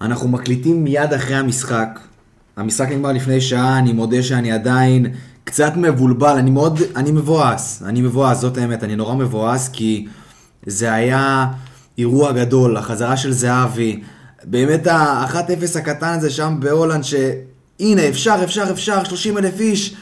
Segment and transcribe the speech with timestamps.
[0.00, 2.00] אנחנו מקליטים מיד אחרי המשחק.
[2.56, 5.06] המשחק נגמר לפני שעה, אני מודה שאני עדיין
[5.44, 10.06] קצת מבולבל, אני מאוד, אני מבואס, אני מבואס, זאת האמת, אני נורא מבואס, כי
[10.66, 11.46] זה היה
[11.98, 14.00] אירוע גדול, החזרה של זהבי,
[14.44, 19.96] באמת ה-1-0 הקטן הזה שם בהולנד, שהנה, אפשר, אפשר, אפשר, 30 אלף איש,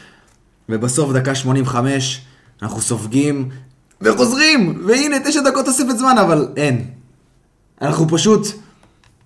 [0.69, 2.21] ובסוף דקה 85,
[2.63, 3.49] אנחנו סופגים
[4.01, 6.85] וחוזרים, והנה, תשע דקות תוספת זמן, אבל אין.
[7.83, 8.47] אנחנו פשוט,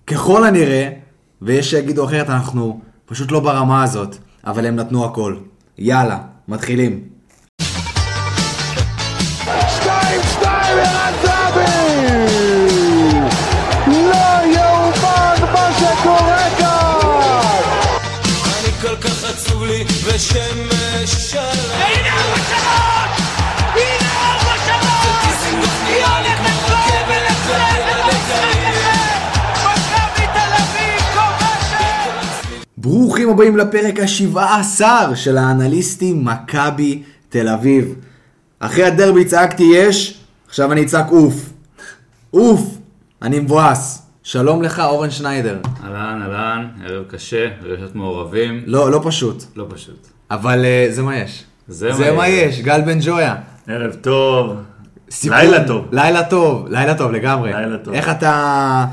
[0.07, 0.89] ככל הנראה,
[1.41, 4.15] ויש שיגידו אחרת, אנחנו פשוט לא ברמה הזאת,
[4.47, 5.35] אבל הם נתנו הכל.
[5.77, 6.17] יאללה,
[6.47, 7.03] מתחילים.
[9.69, 11.71] שתיים, שתיים, ערן זהבי!
[13.87, 14.31] לא
[32.81, 37.95] ברוכים הבאים לפרק השבעה עשר של האנליסטים מכבי תל אביב.
[38.59, 40.19] אחרי הדרבי צעקתי יש,
[40.49, 41.49] עכשיו אני אצעק אוף.
[42.33, 42.61] אוף!
[43.21, 44.01] אני מבואס.
[44.23, 45.57] שלום לך אורן שניידר.
[45.83, 49.43] אהלן, אהלן, ערב קשה, רגשות מעורבים, לא, לא פשוט.
[49.55, 50.07] לא פשוט.
[50.31, 51.43] אבל uh, זה מה יש.
[51.67, 52.55] זה זה מה מה יש.
[52.57, 53.35] יש, גל בן ג'ויה.
[53.67, 54.53] ערב טוב.
[55.11, 55.85] סיפור- לילה טוב.
[55.91, 57.53] לילה טוב, לילה טוב לגמרי.
[57.53, 57.93] לילה טוב.
[57.93, 58.85] איך אתה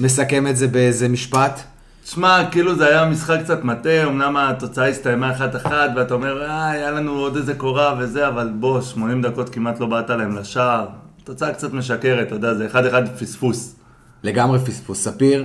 [0.00, 1.60] מסכם את זה באיזה משפט?
[2.06, 6.90] תשמע, כאילו זה היה משחק קצת מטה, אמנם התוצאה הסתיימה אחת-אחת, ואתה אומר, אה, היה
[6.90, 10.86] לנו עוד איזה קורה וזה, אבל בוא, 80 דקות כמעט לא באת להם לשער.
[11.24, 13.76] תוצאה קצת משקרת, אתה יודע, זה אחד-אחד פספוס.
[14.22, 15.04] לגמרי פספוס.
[15.04, 15.44] ספיר,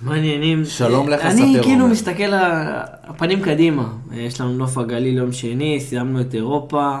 [0.00, 0.64] מעניינים.
[0.64, 1.88] שלום לך, אני ספר, כאילו.
[1.88, 2.32] מסתכל
[3.04, 3.88] הפנים קדימה.
[4.12, 6.98] יש לנו נוף הגליל יום שני, סיימנו את אירופה.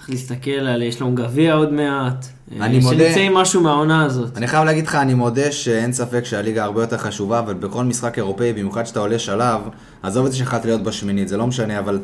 [0.00, 2.26] צריך להסתכל על, יש לנו גביע עוד מעט.
[2.60, 4.36] אני מודה- שנמצא עם משהו מהעונה הזאת.
[4.38, 8.18] אני חייב להגיד לך, אני מודה שאין ספק שהליגה הרבה יותר חשובה, אבל בכל משחק
[8.18, 9.60] אירופאי, במיוחד שאתה עולה שלב,
[10.02, 11.98] עזוב את זה שיכולת להיות בשמינית, זה לא משנה, אבל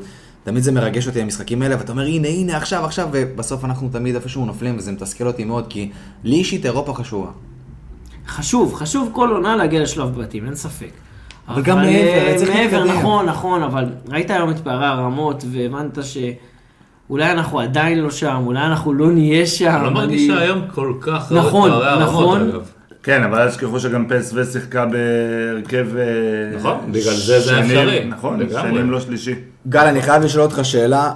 [0.45, 4.15] תמיד זה מרגש אותי המשחקים האלה, ואתה אומר, הנה, הנה, עכשיו, עכשיו, ובסוף אנחנו תמיד
[4.15, 5.91] איפשהו נופלים, וזה מתסכל אותי מאוד, כי
[6.25, 7.31] לי אישית אירופה חשובה.
[8.29, 10.91] חשוב, חשוב כל עונה להגיע לשלב בתים, אין ספק.
[11.49, 11.91] אבל גם מעבר,
[12.29, 12.99] אה, צריך מעבר, להתקדם.
[12.99, 15.99] נכון, נכון, אבל ראית היום את פערי הרמות, והבנת
[17.09, 19.79] שאולי אנחנו עדיין לא שם, אולי אנחנו לא נהיה שם.
[19.83, 21.71] לא אני- מרגישה היום כל כך רעות נכון,
[22.03, 22.41] נכון.
[22.51, 22.71] אגב.
[23.03, 25.87] כן, אבל אל תשכחו שגם פסו שיחקה בהרכב...
[25.97, 26.05] אה,
[26.59, 28.05] נכון, בגלל זה זה אפשרי.
[28.05, 28.41] נכון.
[28.63, 29.35] שנים לא שלישי.
[29.69, 31.13] גל, אני חייב לשאול אותך שאלה.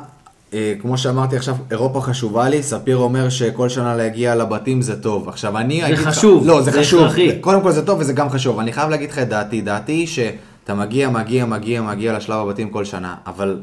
[0.54, 5.28] אה, כמו שאמרתי עכשיו, אירופה חשובה לי, ספיר אומר שכל שנה להגיע לבתים זה טוב.
[5.28, 5.84] עכשיו, אני...
[5.86, 7.02] אגיד לך- חשוב, לא, זה זה חשוב.
[7.04, 7.38] הכרחי.
[7.40, 8.58] קודם כל זה טוב וזה גם חשוב.
[8.58, 9.60] אני חייב להגיד לך את דעתי.
[9.60, 13.58] דעתי היא שאתה מגיע, מגיע, מגיע, מגיע לשלב הבתים כל שנה, אבל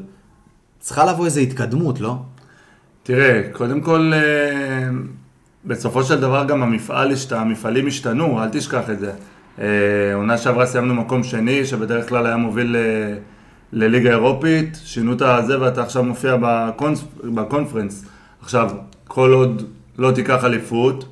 [0.80, 2.16] צריכה לבוא איזו התקדמות, לא?
[3.02, 4.88] תראה, קודם כל, אה,
[5.64, 9.12] בסופו של דבר גם המפעל, המפעלים השתנו, אל תשכח את זה.
[9.60, 13.14] אה, עונה שעברה סיימנו מקום שני, שבדרך כלל היה מוביל ל-
[13.72, 18.04] לליגה אירופית, שינו את הזה ואתה עכשיו מופיע בקונס, בקונפרנס.
[18.42, 18.70] עכשיו,
[19.08, 19.62] כל עוד
[19.98, 21.08] לא תיקח אליפות,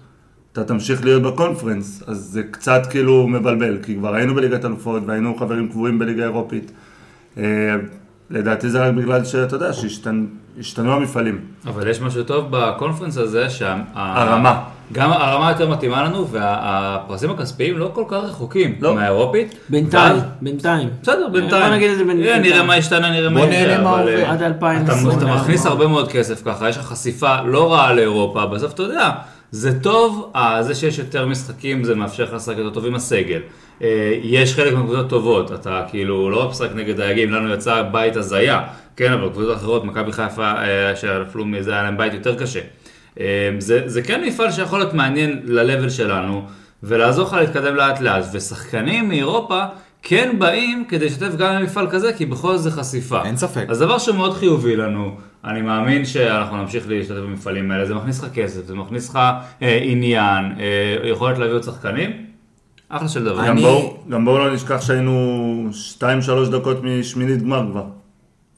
[0.53, 5.37] אתה תמשיך להיות בקונפרנס, אז זה קצת כאילו מבלבל, כי כבר היינו בליגת אלופות והיינו
[5.37, 6.73] חברים קבועים בליגה האירופית.
[8.35, 11.41] אה, לדעתי זה רק בגלל שאתה יודע, שהשתנו המפעלים.
[11.67, 13.77] אבל יש משהו טוב בקונפרנס הזה, שה...
[13.95, 14.63] הרמה.
[14.93, 18.95] גם הרמה יותר מתאימה לנו, והפרסים הכספיים לא כל כך רחוקים לא.
[18.95, 19.55] מהאירופית.
[19.69, 20.89] בינתיים, ואז- בינתיים.
[21.03, 21.63] בסדר, בינתיים.
[21.67, 22.43] בוא נגיד את זה אה, בינתיים.
[22.43, 23.61] נראה מה ישתנה, נראה מה בוא יקרה.
[23.61, 24.17] נראה מה אבל, עובר.
[24.25, 25.33] אה, עד אתה, 2024.
[25.35, 29.11] אתה מכניס הרבה מאוד כסף ככה, יש לך חשיפה לא רעה לאירופה, בסוף אתה יודע,
[29.51, 33.41] זה טוב, אה, זה שיש יותר משחקים זה מאפשר לך לשחק יותר טוב עם הסגל.
[33.83, 38.63] אה, יש חלק מהקבוצות טובות, אתה כאילו לא משחק נגד דייגים, לנו יצא בית הזיה,
[38.97, 42.61] כן, אבל קבוצות אחרות, מכבי חיפה אה, שנפלו מזה, היה להם בית יותר קשה.
[43.21, 46.43] אה, זה, זה כן מפעל שיכול להיות מעניין ל-level שלנו,
[46.83, 49.65] ולעזור לך להתקדם לאט לאט, ושחקנים מאירופה
[50.03, 53.25] כן באים כדי לשתף גם במפעל כזה, כי בכל זאת זה חשיפה.
[53.25, 53.65] אין ספק.
[53.69, 58.33] אז דבר שמאוד חיובי לנו, אני מאמין שאנחנו נמשיך להשתתף במפעלים האלה, זה מכניס לך
[58.35, 59.19] כסף, זה מכניס לך
[59.63, 62.26] אה, עניין, אה, יכולת להביא עוד שחקנים,
[62.89, 63.41] אחלה של דבר.
[63.41, 65.13] אני- גם בואו, גם בואו לא נשכח שהיינו
[65.73, 66.03] 2-3
[66.53, 67.85] דקות משמינית גמר כבר.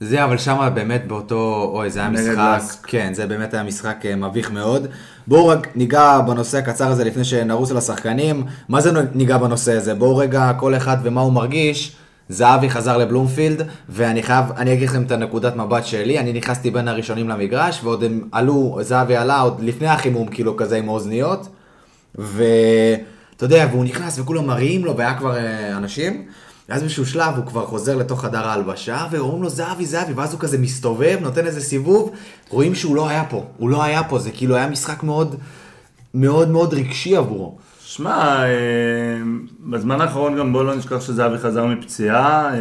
[0.01, 2.87] זה אבל שמה באמת באותו, אוי זה היה משחק, לאסק.
[2.87, 4.87] כן זה באמת היה משחק אה, מביך מאוד.
[5.27, 8.45] בואו רק ניגע בנושא הקצר הזה לפני שנרוץ על השחקנים.
[8.69, 9.95] מה זה ניגע בנושא הזה?
[9.95, 11.97] בואו רגע כל אחד ומה הוא מרגיש.
[12.29, 16.89] זהבי חזר לבלומפילד, ואני חייב, אני אגיד לכם את הנקודת מבט שלי, אני נכנסתי בין
[16.89, 21.49] הראשונים למגרש, ועוד הם עלו, זהבי עלה עוד לפני החימום כאילו כזה עם האוזניות,
[23.39, 26.25] ואתה יודע, והוא נכנס וכולם מריעים לו, והיה כבר אה, אנשים,
[26.69, 30.41] ואז באיזשהו שלב הוא כבר חוזר לתוך חדר ההלבשה, ואומרים לו זהבי, זהבי, ואז הוא
[30.41, 32.13] כזה מסתובב, נותן איזה סיבוב,
[32.49, 35.37] רואים שהוא לא היה פה, הוא לא היה פה, זה כאילו היה משחק מאוד
[36.15, 37.59] מאוד מאוד רגשי עבורו.
[37.81, 38.49] שמע, אה,
[39.61, 42.59] בזמן האחרון גם בואו לא נשכח שזהבי חזר מפציעה, אה,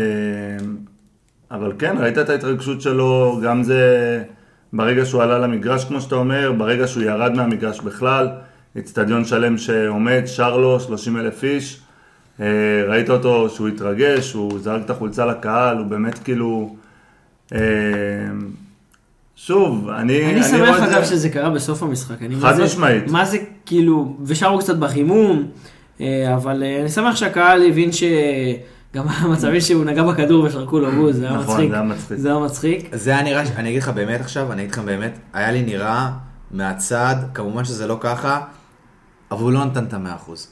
[1.51, 4.23] אבל כן, ראית את ההתרגשות שלו, גם זה
[4.73, 8.27] ברגע שהוא עלה למגרש, כמו שאתה אומר, ברגע שהוא ירד מהמגרש בכלל,
[8.79, 11.79] אצטדיון שלם שעומד, שר לו, 30 אלף איש,
[12.41, 12.45] אה,
[12.87, 16.75] ראית אותו שהוא התרגש, הוא זרק את החולצה לקהל, הוא באמת כאילו...
[17.53, 17.59] אה,
[19.35, 20.25] שוב, אני...
[20.33, 22.21] אני שמח אגב זה- שזה קרה בסוף המשחק.
[22.21, 23.07] אני חד מה זה- משמעית.
[23.11, 25.47] מה זה כאילו, ושרו קצת בחימום,
[26.01, 28.07] אה, אבל אני שמח שהקהל הבין שגם
[29.19, 31.69] המצבים שהוא נגע בכדור ושרקו לו בוז, זה היה נכון, מצחיק.
[31.71, 32.17] זה היה מצחיק.
[32.17, 32.89] זה היה מצחיק.
[32.95, 36.09] זה היה נראה, אני אגיד לך באמת עכשיו, אני אגיד לך באמת, היה לי נראה
[36.51, 38.39] מהצד, כמובן שזה לא ככה,
[39.31, 40.47] אבל הוא לא נתן את המאה אחוז.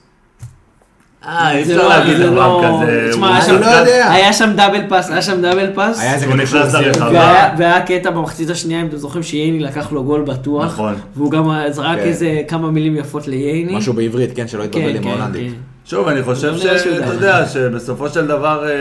[1.25, 3.07] אה, אי זה אפשר לא- להגיד דבר לא- כזה.
[3.11, 3.65] תשמע, היה שם- לא.
[4.11, 5.99] היה שם דאבל פאס, היה שם דאבל פאס.
[5.99, 7.53] היה איזה נכנס לרחבה.
[7.57, 10.65] והיה קטע במחצית השנייה, אם אתם זוכרים שייני לקח לו גול בטוח.
[10.65, 10.95] נכון.
[11.15, 12.03] והוא גם זרק כן.
[12.03, 13.75] איזה כמה מילים יפות לייני.
[13.75, 15.51] משהו בעברית, כן, שלא כן, יתבלבל עם כן, ההולנדית.
[15.51, 15.57] כן.
[15.85, 17.45] שוב, אני חושב שאתה יודע.
[17.47, 18.71] שבסופו של דבר אה,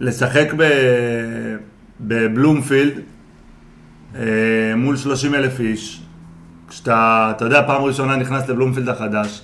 [0.00, 1.54] לשחק ב-
[2.00, 2.92] בבלומפילד
[4.16, 4.22] אה,
[4.76, 6.00] מול 30 אלף איש,
[6.74, 9.42] כשאתה, אתה יודע, פעם ראשונה נכנס לבלומפילד החדש,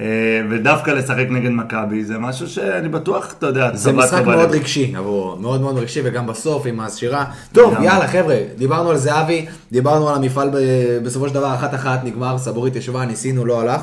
[0.00, 0.04] אה,
[0.50, 4.50] ודווקא לשחק נגד מכבי, זה משהו שאני בטוח, אתה יודע, זה משחק מאוד.
[4.50, 7.24] רגשי עבורו, מאוד מאוד רגשי, וגם בסוף עם השירה.
[7.52, 7.74] טוב.
[7.82, 12.38] יאללה חבר'ה, דיברנו על זהבי, דיברנו על המפעל ב- בסופו של דבר אחת אחת, נגמר,
[12.38, 13.80] סבורית ישבה, ניסינו, לא הלך.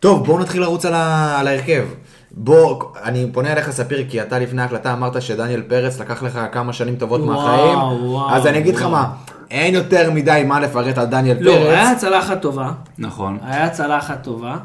[0.00, 1.84] טוב, בואו נתחיל לרוץ על, ההרכב.
[2.30, 6.72] בוא, אני פונה אליך ספיר, כי אתה לפני ההקלטה אמרת שדניאל פרץ לקח לך כמה
[6.72, 7.78] שנים טובות וואו, מהחיים.
[7.78, 8.82] וואו, אז אני אגיד לך.
[8.82, 9.10] מה,
[9.50, 12.00] אין יותר מדי מה לפרט על דניאל לא, היה פרץ.
[12.00, 12.72] צלחת טובה.
[12.98, 13.38] נכון.
[13.42, 14.56] היה צלחת טובה.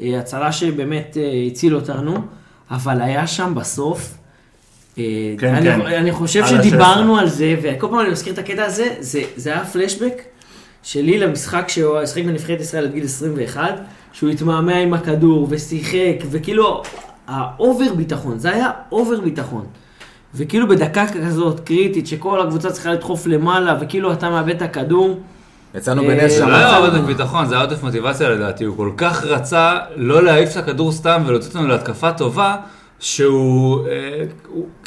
[0.00, 2.14] אה, הצלה שבאמת אה, הציל אותנו,
[2.70, 4.14] אבל היה שם בסוף.
[4.98, 5.04] אה,
[5.38, 5.80] כן, אני, כן.
[5.80, 9.52] אני חושב על שדיברנו על זה, וכל פעם אני מזכיר את הקטע הזה, זה, זה
[9.52, 10.22] היה פלשבק
[10.82, 13.80] שלי למשחק שהוא שיחק בנבחרת ישראל עד גיל 21,
[14.12, 16.82] שהוא התמהמה עם הכדור ושיחק, וכאילו
[17.28, 19.66] ה over ביטחון, זה היה over ביטחון.
[20.34, 25.20] וכאילו בדקה כזאת קריטית, שכל הקבוצה צריכה לדחוף למעלה, וכאילו אתה מאבד את הכדור.
[25.74, 26.48] יצאנו אה, בנס זה שם.
[26.48, 30.52] לא היה עודף ביטחון, זה היה עודף מוטיבציה לדעתי, הוא כל כך רצה לא להעיף
[30.52, 32.56] את הכדור סתם ולהוציא אותנו להתקפה טובה,
[33.00, 34.24] שהוא אה,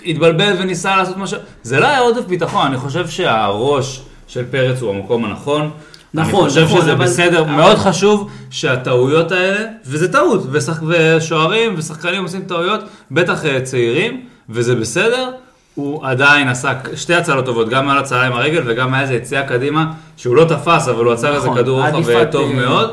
[0.06, 4.96] התבלבל וניסה לעשות משהו, זה לא היה עודף ביטחון, אני חושב שהראש של פרץ הוא
[4.96, 5.70] המקום הנכון.
[6.14, 10.44] נכון, אני חושב נכון, שזה אבל- בסדר, אבל- מאוד חשוב שהטעויות האלה, וזה טעות.
[10.52, 12.80] ושוערים ושחקנים עושים טעויות,
[13.12, 15.32] בטח אה, צעירים, וזה בסדר.
[15.76, 19.48] הוא עדיין עשה שתי הצלות טובות, גם על הצלה עם הרגל וגם היה איזה יציאה
[19.48, 22.90] קדימה, שהוא לא תפס, אבל הוא עצר איזה נכון, כדור רוחב טוב אה, מאוד.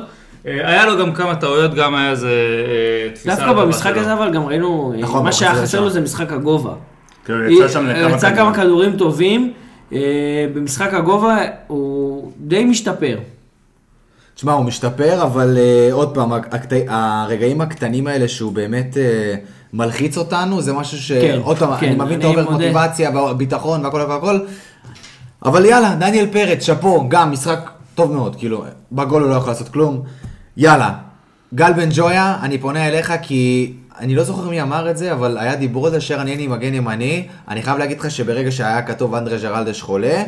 [0.46, 3.34] אה, היה לו גם כמה טעויות, גם היה איזה אה, תפיסה.
[3.36, 3.96] דווקא במשחק.
[3.96, 5.80] הזה אבל גם ראינו, נכון, מה שהיה במחצית חסר.
[5.80, 6.72] לו זה משחק הגובה.
[7.24, 8.96] כאילו, יצא שם לכמה יצא כמה כדורים.
[8.96, 9.52] טובים,
[10.54, 13.18] במשחק הגובה הוא די משתפר.
[14.34, 16.72] תשמע, הוא משתפר, אבל אה, עוד פעם, הקט...
[16.88, 18.98] הרגעים הקטנים האלה שהוא באמת אה,
[19.72, 21.12] מלחיץ אותנו, זה משהו ש...
[21.12, 24.38] כן, עוד פעם, כן, אני מבין את ה over מוטיבציה והביטחון והכל והכל והכל,
[25.44, 29.68] אבל יאללה, דניאל פרץ, שאפו, גם משחק טוב מאוד, כאילו, בגול הוא לא יכול לעשות
[29.68, 30.02] כלום.
[30.56, 30.94] יאללה,
[31.54, 35.38] גל בן ג'ויה, אני פונה אליך כי אני לא זוכר מי אמר את זה, אבל
[35.38, 37.26] היה דיבור על זה שרן יני מגן ימני.
[37.48, 40.22] אני חייב להגיד לך שברגע שהיה כתוב אנדרה ג'רלדש חולה,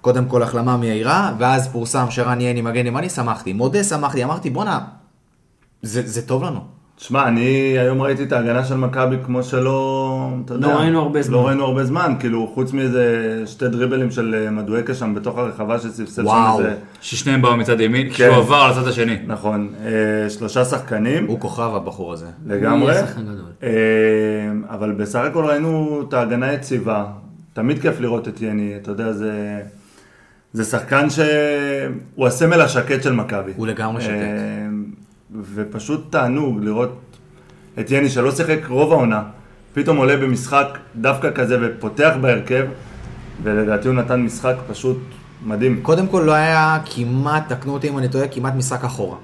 [0.00, 3.52] קודם כל החלמה מהירה, ואז פורסם שרן יני מגן ימני, שמחתי.
[3.52, 4.80] מודה, שמחתי, אמרתי בואנה,
[5.82, 6.79] זה, זה טוב לנו.
[7.02, 11.34] שמע, אני היום ראיתי את ההגנה של מכבי כמו שלא, אתה יודע, ראינו הרבה זמן.
[11.34, 15.78] לא ראינו הרבה זמן, כאילו, חוץ מאיזה שתי דריבלים של אה, מדואקה שם בתוך הרחבה
[15.78, 16.58] שספסל שם וואו.
[16.58, 18.14] איזה, ששניהם באו מצד ימין, כן.
[18.14, 19.16] כשהוא עבר על הצד השני.
[19.26, 22.26] נכון, אה, שלושה שחקנים, הוא כוכב הבחור הזה.
[22.46, 23.50] לגמרי, הוא יהיה שחקן גדול.
[23.62, 23.70] אה,
[24.68, 27.04] אבל בסך הכל ראינו את ההגנה יציבה,
[27.52, 29.60] תמיד כיף לראות את יני, אתה יודע, זה...
[30.52, 33.52] זה שחקן שהוא הסמל השקט של מכבי.
[33.56, 34.12] הוא לגמרי שקט.
[34.12, 34.69] אה,
[35.54, 37.00] ופשוט תענוג לראות
[37.80, 39.22] את יני שלא שיחק רוב העונה,
[39.74, 42.66] פתאום עולה במשחק דווקא כזה ופותח בהרכב,
[43.42, 44.98] ולדעתי הוא נתן משחק פשוט
[45.46, 45.80] מדהים.
[45.82, 49.16] קודם כל לא היה כמעט, תקנו אותי אם אני טועה, כמעט משחק אחורה.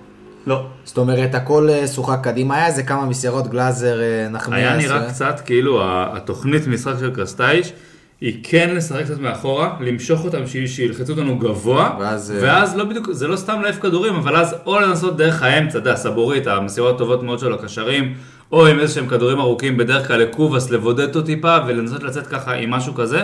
[0.47, 4.61] לא, זאת אומרת, הכל אה, שוחק קדימה, היה איזה כמה מסירות גלאזר, אה, נחמיאס.
[4.61, 7.73] היה נראה אה, קצת כאילו התוכנית משחק של קרסטייש
[8.21, 12.85] היא כן לשחק קצת מאחורה, למשוך אותם ש- שילחצו אותנו גבוה, ואז, אה, ואז לא
[12.85, 16.47] בדיוק, זה לא סתם להעיף כדורים, אבל אז או לנסות דרך האמצע, אתה יודע, סבורית,
[16.47, 18.15] המסירות הטובות מאוד של הקשרים,
[18.53, 22.53] או עם איזה שהם כדורים ארוכים בדרך כלל לקובאס, לבודד אותו טיפה ולנסות לצאת ככה
[22.53, 23.23] עם משהו כזה.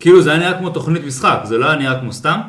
[0.00, 2.40] כאילו זה היה נראה כמו תוכנית משחק, זה לא היה נראה כמו סתם.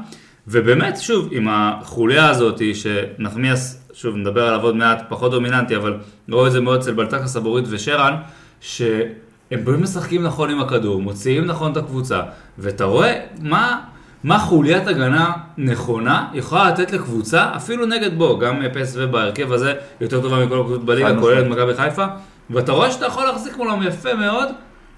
[0.47, 5.97] ובאמת, שוב, עם החוליה הזאת, שנחמיאס, שוב, נדבר עליו עוד מעט, פחות דומיננטי, אבל
[6.29, 8.15] ראו את זה מאוד אצל בלטקה סבורית ושרן,
[9.49, 12.21] שהם באמת משחקים נכון עם הכדור, מוציאים נכון את הקבוצה,
[12.57, 13.79] ואתה רואה מה,
[14.23, 20.21] מה חוליית הגנה נכונה יכולה לתת לקבוצה, אפילו נגד בו, גם פסו בהרכב הזה יותר
[20.21, 21.47] טובה מכל הקבוצות בליגה, כולל את.
[21.47, 22.05] מכבי חיפה,
[22.49, 24.49] ואתה רואה שאתה יכול להחזיק מולם יפה מאוד,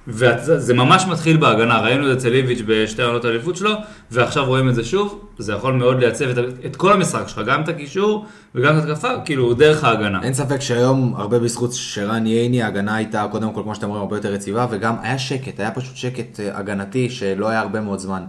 [0.08, 3.72] וזה ממש מתחיל בהגנה, ראינו את זה אצל איביץ' בשתי העונות האליפות שלו,
[4.12, 7.62] ועכשיו רואים את זה שוב, זה יכול מאוד לייצב את, את כל המשחק שלך, גם
[7.62, 10.24] את הקישור וגם את התקפה, כאילו דרך ההגנה.
[10.24, 14.16] אין ספק שהיום, הרבה בזכות שרן ייני, ההגנה הייתה קודם כל, כמו שאתם רואים, הרבה
[14.16, 18.24] יותר יציבה, וגם היה שקט, היה פשוט שקט אה, הגנתי שלא היה הרבה מאוד זמן.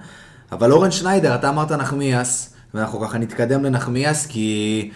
[0.52, 4.90] אבל אורן שניידר, אתה אמרת נחמיאס, ואנחנו ככה נתקדם לנחמיאס, כי...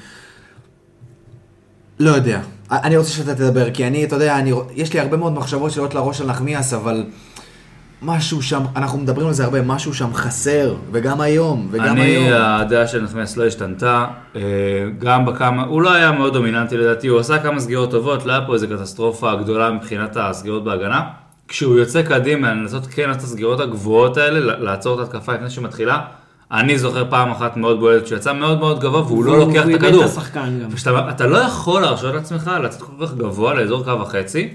[2.00, 2.40] לא יודע.
[2.70, 5.94] אני רוצה שאתה תדבר, כי אני, אתה יודע, אני, יש לי הרבה מאוד מחשבות שעולות
[5.94, 7.04] לראש על נחמיאס, אבל
[8.02, 12.42] משהו שם, אנחנו מדברים על זה הרבה, משהו שם חסר, וגם היום, וגם אני, היום.
[12.42, 14.40] הדעה של נחמיאס לא השתנתה, אה,
[14.98, 18.46] גם בכמה, הוא לא היה מאוד דומיננטי לדעתי, הוא עשה כמה סגירות טובות, לא היה
[18.46, 21.02] פה איזו קטסטרופה גדולה מבחינת הסגירות בהגנה.
[21.48, 25.64] כשהוא יוצא קדימה לנסות כן לעשות את הסגירות הגבוהות האלה, לעצור את ההתקפה לפני שהיא
[25.64, 26.00] מתחילה,
[26.52, 29.74] אני זוכר פעם אחת מאוד בולטת, שהוא יצא מאוד מאוד גבוה והוא לא לוקח את
[29.74, 30.04] הכדור.
[31.10, 34.48] אתה לא יכול להרשות לעצמך לצאת כל כך גבוה לאזור קו החצי,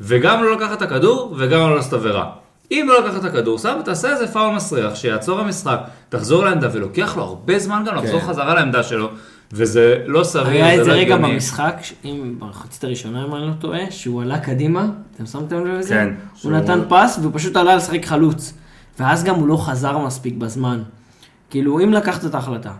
[0.00, 2.30] וגם לא לקחת את הכדור, וגם לא לעשות עבירה.
[2.70, 7.16] אם לא לקחת את הכדור, סבבה, תעשה איזה פאול מסריח, שיעצור המשחק, תחזור לעמדה, ולוקח
[7.16, 8.26] לו הרבה זמן גם לחזור כן.
[8.26, 9.08] חזרה לעמדה שלו,
[9.52, 11.34] וזה לא סביר, היה את זה לא רגע הגיוני.
[11.34, 15.94] במשחק, אם במחצית הראשונה, אם אני לא טועה, שהוא עלה קדימה, אתם שמתם לב לזה?
[15.94, 18.52] כן, הוא שהוא- נתן פס והוא פשוט עלה לשחק חלוץ.
[19.00, 20.82] ואז גם הוא לא חזר מספיק בזמן.
[21.50, 22.70] כאילו, אם לקחת את ההחלטה,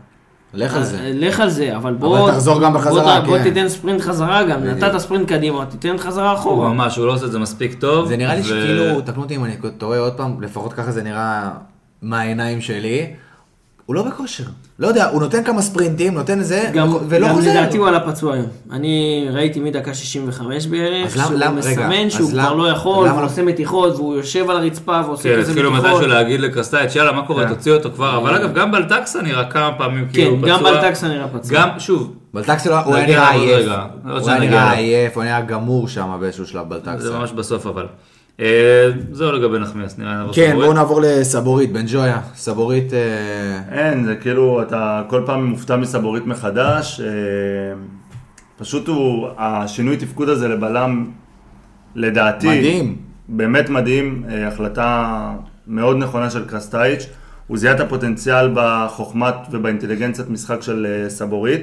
[0.54, 0.99] לך על זה.
[0.99, 2.30] אה, לך על זה, אבל בוא...
[2.30, 3.42] תחזור גם בחזרה, בוא, בוא כן.
[3.42, 6.68] תיתן ספרינט חזרה גם, נתת ספרינט קדימה, תיתן חזרה הוא אחורה.
[6.68, 8.09] ממש, הוא לא עושה את זה מספיק טוב.
[8.09, 11.02] זה נראה לי ו- שכאילו, תקנו אותי אם אני טועה עוד פעם, לפחות ככה זה
[11.02, 11.50] נראה
[12.02, 13.06] מהעיניים שלי.
[13.87, 14.45] הוא לא בכושר.
[14.79, 17.50] לא יודע, הוא נותן כמה ספרינטים, נותן זה, גם, ולא גם חוזר.
[17.50, 18.47] לדעתי הוא עלה פצוע היום.
[18.73, 23.21] אני ראיתי מדקה 65 בערך, שהוא רגע, מסמן שהוא אז כבר למה- לא יכול, והוא
[23.21, 25.91] לא- עושה מתיחות, והוא יושב על הרצפה ועושה כן, כזה התחילו מתיחות.
[25.91, 27.55] מתישהו להגיד לקרסטייץ', יאללה, מה קורה, כן.
[27.55, 30.73] תוציא אותו כבר, אבל אגב, גם בלטקסה נראה כמה פעמים כן, כאילו גם פצוע.
[30.73, 31.50] בלטקסה נראה פצוע.
[31.61, 33.57] גם, שוב, בלטקסה לא- הוא היה נראה עייף.
[33.62, 34.73] רגע, הוא היה נראה.
[34.73, 37.19] עייף, הוא היה גמור שם באיזשהו שלב זה בלטקסה.
[37.19, 37.87] ממש בסוף אבל.
[38.41, 40.64] אה, זהו לגבי נחמיאס, נראה לי נעבור כן, סבורית.
[40.64, 42.21] בואו נעבור לסבורית, בן ג'ויה.
[42.35, 47.00] סבורית, אה, אין, זה כאילו, אתה כל פעם מופתע מסבורית מחדש.
[47.00, 47.07] אה,
[48.59, 51.11] פשוט הוא, השינוי תפקוד הזה לבלם,
[51.95, 52.97] לדעתי, מדהים.
[53.29, 55.31] באמת מדהים, החלטה
[55.67, 57.07] מאוד נכונה של קרסטייץ'.
[57.47, 61.62] הוא זיהה את הפוטנציאל בחוכמת ובאינטליגנציית משחק של סבורית.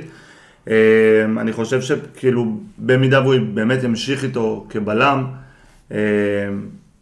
[1.38, 5.26] אני חושב שכאילו, במידה והוא באמת ימשיך איתו כבלם,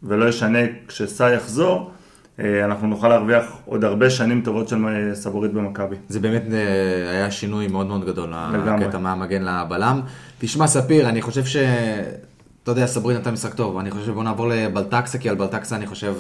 [0.04, 1.92] ולא ישנה כשסע יחזור,
[2.40, 5.96] אה, אנחנו נוכל להרוויח עוד הרבה שנים טובות של אה, סבורית במכבי.
[6.08, 8.86] זה באמת אה, היה שינוי מאוד מאוד גדול, לגמרי.
[8.86, 10.02] הקטע מהמגן לבלם.
[10.40, 11.58] תשמע, ספיר, אני חושב ש...
[12.64, 15.88] אתה יודע, סבורית נתן משחק טוב, אני חושב בוא נעבור לבלטקסה, כי על בלטקסה אני
[15.88, 16.16] חושב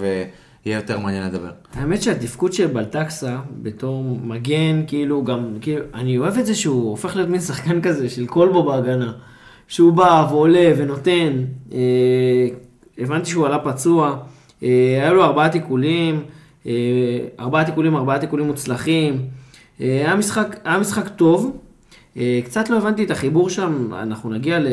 [0.65, 1.51] יהיה יותר מעניין לדבר.
[1.73, 7.15] האמת שהתפקוד של בלטקסה בתור מגן, כאילו גם, כאילו, אני אוהב את זה שהוא הופך
[7.15, 9.11] להיות מין שחקן כזה של כלבו בהגנה.
[9.69, 11.43] שהוא בא ועולה ונותן.
[11.73, 12.47] אה,
[12.97, 14.17] הבנתי שהוא עלה פצוע.
[14.63, 14.67] אה,
[15.01, 16.23] היה לו ארבעה תיקולים,
[16.67, 16.71] אה,
[17.39, 19.21] ארבעה תיקולים, ארבעה תיקולים מוצלחים.
[19.81, 21.57] אה, היה משחק, היה משחק טוב.
[22.17, 24.67] אה, קצת לא הבנתי את החיבור שם, אנחנו נגיע ל...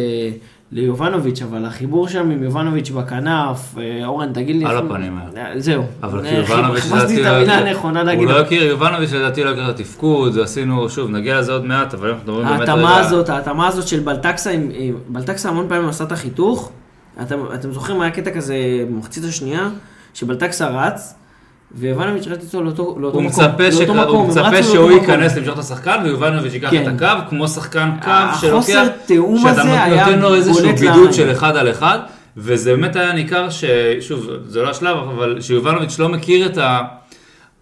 [0.72, 4.64] ליובנוביץ', אבל החיבור שם עם יובנוביץ' בכנף, אה, אורן, תגיד לי...
[4.64, 5.84] על הפנים אה, זהו.
[6.02, 8.28] אבל אה, כי יובנוביץ' חיפשתי את המילה הנכונה הוא להגיד.
[8.28, 12.08] לא הכיר, יובנוביץ' לדעתי לא הכיר את התפקוד, עשינו, שוב, נגיע לזה עוד מעט, אבל
[12.08, 14.54] אנחנו מדברים באמת ההתאמה הזאת, ההתאמה הזאת של בלטקסה,
[15.08, 16.72] בלטקסה המון פעמים עשה את החיתוך.
[17.22, 18.56] אתם זוכרים, היה קטע כזה
[18.90, 19.68] במחצית השנייה,
[20.14, 21.14] שבלטקסה רץ,
[21.76, 23.26] ויובנוביץ' רץ איתו לאותו הוא מקום.
[23.26, 23.88] מצפה, שק...
[23.88, 24.90] לאותו הוא מצפה שהוא.
[24.90, 26.82] ייכנס למשוך את השחקן ויובנוביץ' ייקח כן.
[26.82, 31.12] את הקו, כמו שחקן קו החוסר שלוקח, שאתה נותן לו איזשהו בידוד.
[31.12, 31.98] של אחד על אחד,
[32.36, 36.80] וזה באמת היה ניכר ששוב, זה לא השלב, אבל שיובנוביץ' לא מכיר את ה...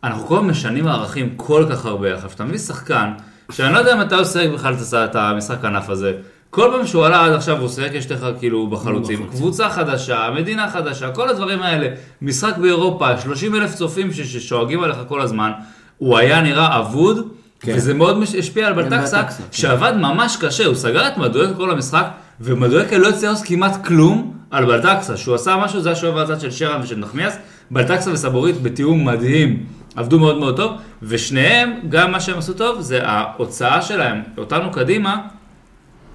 [0.04, 3.12] אנחנו כל הזמן משנים מערכים כל כך הרבה, עכשיו אתה מביא שחקן,
[3.50, 6.12] שאני לא יודע מתי הוא שיחק בכלל את המשחק כנף הזה.
[6.54, 10.70] כל פעם שהוא עלה עד עכשיו הוא שיחק יש לך כאילו בחלוצים, קבוצה חדשה, מדינה
[10.70, 11.88] חדשה, כל הדברים האלה,
[12.23, 15.50] משחק באירופה, 30 אלף צופים ששואגים עליך כל הזמן,
[15.99, 17.28] הוא היה נראה אבוד,
[17.61, 17.73] כן.
[17.76, 19.49] וזה מאוד מש- השפיע על בלטקסה, בלטקסה, כן.
[19.52, 22.06] שעבד ממש קשה, הוא סגר את מדואקה כל המשחק,
[22.40, 26.40] ומדואקה לא הצליח לעשות כמעט כלום על בלטקסה, שהוא עשה משהו, זה היה שואב הצד
[26.40, 27.37] של שרן ושל נחמיאס,
[27.70, 29.62] בלטקסה וסבורית בתיאום מדהים,
[29.96, 35.16] עבדו מאוד מאוד טוב, ושניהם, גם מה שהם עשו טוב, זה ההוצאה שלהם, אותנו קדימה,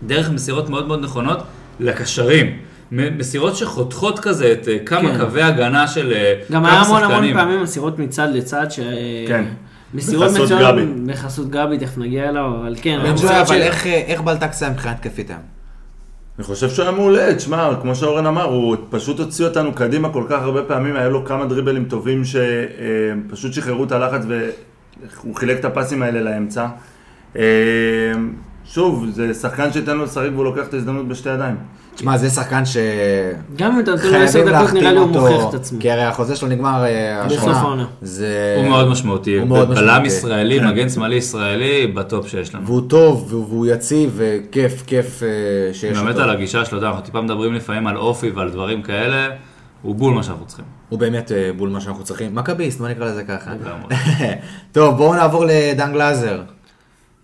[0.04, 1.44] דרך מסירות מאוד מאוד נכונות
[1.80, 2.58] לקשרים.
[2.92, 5.20] מסירות שחותכות כזה את אה, כמה כן.
[5.20, 7.36] קווי הגנה של אה, גם כמה היה המון המון שחקנים.
[7.36, 8.80] פעמים מסירות מצד לצד, ש...
[9.28, 9.46] כן.
[9.94, 11.12] מסירות בחסות מצוינות גבי.
[11.12, 13.00] בחסות גבי, תכף נגיע אליו, אבל כן.
[13.04, 15.42] המסירות ג'ויה, אבל איך, אה, איך בלטקסה היה מבחינה התקפית היום?
[16.38, 20.24] אני חושב שהוא היה מעולה, תשמע, כמו שאורן אמר, הוא פשוט הוציא אותנו קדימה כל
[20.30, 24.22] כך הרבה פעמים, היה לו כמה דריבלים טובים שפשוט שחררו את הלחץ
[25.22, 26.68] הוא חילק את הפסים האלה לאמצע.
[28.74, 31.56] שוב, זה שחקן שייתן לו לשחק והוא לוקח את ההזדמנות בשתי ידיים.
[31.96, 32.78] תשמע, זה שחקן ש...
[33.56, 35.80] גם אם אתה נותן לו עשר דקות, נראה לי הוא מוכיח את עצמו.
[35.80, 37.86] כי הרי החוזה שלו נגמר אה, השנה.
[38.02, 38.56] זה...
[38.58, 39.40] הוא מאוד משמעותי.
[39.40, 40.08] הוא מאוד בלם משמעותי.
[40.08, 40.68] ישראלי, כן.
[40.68, 42.66] מגן שמאלי ישראלי, בטופ שיש לנו.
[42.66, 46.22] והוא טוב, והוא יציב, וכיף, כיף אה, שיש באמת אותו.
[46.24, 49.28] על הגישה שלו, אנחנו טיפה מדברים לפעמים על אופי ועל דברים כאלה,
[49.82, 50.66] הוא בול מה שאנחנו צריכים.
[50.90, 52.36] הוא באמת אה, בול מה שאנחנו צריכים.
[52.36, 53.52] מכביסט, בוא נקרא לזה ככה.
[54.72, 56.42] טוב, בואו נעבור לדן גלאזר.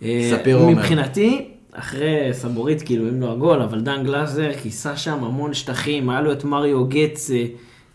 [0.04, 0.74] אה, ספיר עומר.
[0.74, 6.22] מבחינתי, אחרי סבורית, כאילו, אם לא הגול, אבל דן גלאזר כיסה שם המון שטחים, היה
[6.22, 7.32] לו את מריו גץ,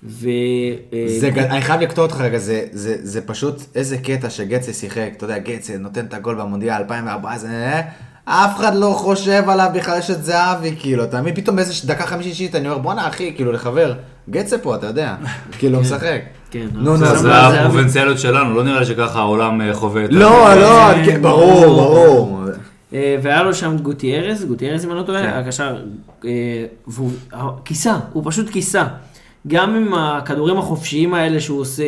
[0.04, 0.28] ו...
[0.92, 5.10] אה, זה, אני חייב לקטוע אותך רגע, זה, זה, זה פשוט איזה קטע שגצה שיחק,
[5.16, 7.80] אתה יודע, גצה נותן את הגול במונדיאל 2014, אה,
[8.24, 12.06] אף אחד לא חושב עליו בכלל יש את זהבי, כאילו, אתה מבין, פתאום באיזה דקה
[12.06, 13.94] חמישית אני אומר, בואנה אחי, כאילו, לחבר,
[14.30, 15.16] גצה פה, אתה יודע,
[15.58, 16.20] כאילו, הוא משחק.
[16.50, 19.74] כן, נו, אבל נו, זה זה לא- הפרובינציאליות שלנו, לא נראה לי שככה העולם אה,
[19.74, 22.40] חווה את לא, ה- לא, כן, כן, ברור, ברור.
[22.94, 25.06] אה, והיה לו שם את גוטיירז, גוטיירז אם אני לא כן.
[25.06, 25.76] טועה, הקשר,
[26.24, 26.30] אה,
[26.86, 28.84] והוא אה, כיסה, הוא פשוט כיסה.
[29.46, 31.84] גם עם הכדורים החופשיים האלה שהוא עושה,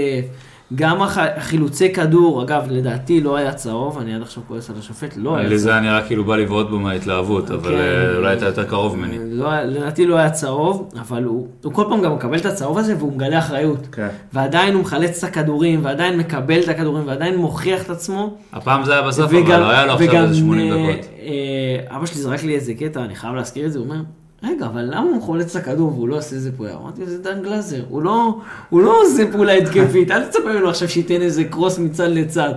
[0.75, 5.15] גם הח- החילוצי כדור, אגב, לדעתי לא היה צהוב, אני עד עכשיו כועס על השופט,
[5.17, 5.59] לא היה צהוב.
[5.59, 7.79] זה היה נראה כאילו בא לבעוט בו מההתלהבות, אבל כן.
[7.79, 9.19] אה, אולי אתה יותר קרוב ממני.
[9.31, 12.79] לא, היה- לדעתי לא היה צהוב, אבל הוא, הוא כל פעם גם מקבל את הצהוב
[12.79, 13.87] הזה והוא מגלה אחריות.
[13.93, 14.09] כן.
[14.33, 18.35] ועדיין הוא מחלץ את הכדורים, ועדיין מקבל את הכדורים, ועדיין מוכיח את עצמו.
[18.53, 21.07] הפעם זה היה בסוף, אבל לא היה לו עכשיו איזה 80 אה, דקות.
[21.23, 24.01] אה, אבא שלי זרק לי איזה קטע, אני חייב להזכיר את זה, הוא אומר,
[24.43, 26.75] רגע, אבל למה הוא חולץ את הכדור והוא לא עושה איזה פעולה?
[26.75, 28.39] אמרתי, זה דן גלאזר, הוא לא,
[28.71, 32.53] הוא לא עושה פעולה התקפית, אל תצפה ממנו עכשיו שייתן איזה קרוס מצד לצד.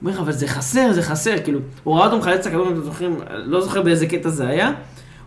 [0.00, 2.82] הוא אומר, אבל זה חסר, זה חסר, כאילו, הוא ראה אותו מחלץ את הכדור, אתם
[2.82, 4.72] זוכרים, לא זוכר באיזה קטע זה היה,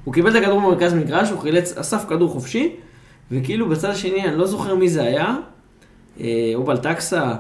[0.04, 2.76] הוא קיבל את הכדור במרכז מגרש, הוא חילץ, אסף כדור חופשי,
[3.32, 5.36] וכאילו בצד השני, אני לא זוכר מי זה היה,
[6.20, 7.34] אה, או בלטקסה,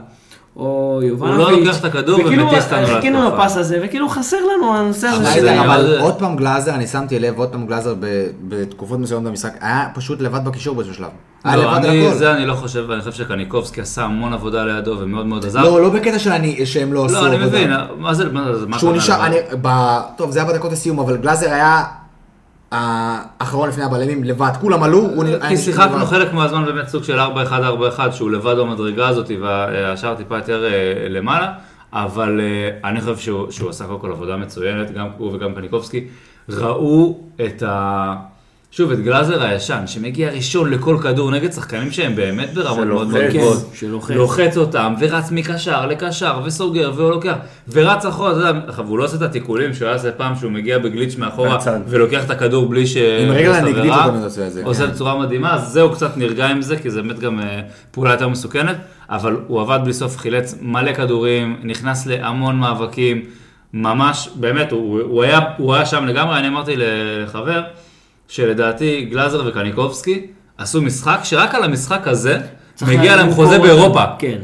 [0.55, 1.37] או יובנוביץ'.
[1.37, 3.43] לא לוקח את הכדור ומטיס אותנו חיכינו להתקפה.
[3.45, 7.49] לפס הזה, וכאילו חסר לנו הנושא הזה אבל עוד פעם גלאזר, אני שמתי לב, עוד
[7.49, 11.09] פעם גלאזר ב- בתקופות מסוימות במשחק, היה פשוט לבד בקישור באיזשהו שלב.
[11.43, 12.13] היה לא, לבד על.
[12.13, 15.61] זה אני לא חושב, ואני חושב שקניקובסקי עשה המון עבודה לידו ומאוד מאוד עזר.
[15.61, 16.19] לא, לא בקטע
[16.65, 17.47] שהם לא עשו לא, אני עבודה.
[17.47, 19.25] מבין, מה זה, מה זה, מה שהוא נשאר, לבד?
[19.25, 19.67] אני, ב...
[20.17, 21.83] טוב, זה היה בדקות הסיום, אבל גלאזר היה
[22.71, 25.49] האחרון לפני הבלמים לבד, כולם עלו, הוא נראה...
[25.49, 30.65] כי שיחקנו חלק מהזמן באמת סוג של 4-1-4-1 שהוא לבד במדרגה הזאת והשאר טיפה יותר
[30.65, 31.53] אה, למעלה,
[31.93, 36.07] אבל אה, אני חושב שהוא, שהוא עשה קודם כל עבודה מצוינת, גם הוא וגם קניקובסקי,
[36.49, 38.15] ראו את ה...
[38.73, 43.21] שוב, את גלאזר הישן, שמגיע ראשון לכל כדור נגד שחקנים שהם באמת ברמות מאוד מאוד
[43.21, 43.35] שלוחץ.
[43.35, 43.69] גבוהות.
[43.73, 44.15] שלוחץ.
[44.15, 47.35] לוחץ אותם, ורץ מקשר לקשר, וסוגר, והוא לוקח,
[47.71, 50.79] ורץ אחורה, אתה יודע, והוא לא עושה את התיקולים שהוא היה עושה פעם שהוא מגיע
[50.79, 51.57] בגליץ' מאחורה.
[51.87, 52.97] ולוקח את הכדור בלי ש...
[52.97, 53.91] עם רגל הנגדית.
[53.91, 54.91] הוא תמיד עושה את זה, עושה כן.
[54.91, 58.27] בצורה מדהימה, אז זהו קצת נרגע עם זה, כי זה באמת גם אה, פעולה יותר
[58.27, 58.77] מסוכנת,
[59.09, 63.21] אבל הוא עבד בלי סוף, חילץ מלא כדורים, נכנס להמון מאבקים,
[63.73, 67.61] ממש, באמת, הוא, הוא, היה, הוא היה שם לגמרי, אני אמרתי לחבר,
[68.31, 72.39] שלדעתי גלאזר וקניקובסקי עשו משחק, שרק על המשחק הזה,
[72.81, 73.59] מגיע להם חוזה.
[73.59, 74.03] באירופה.
[74.19, 74.37] כן.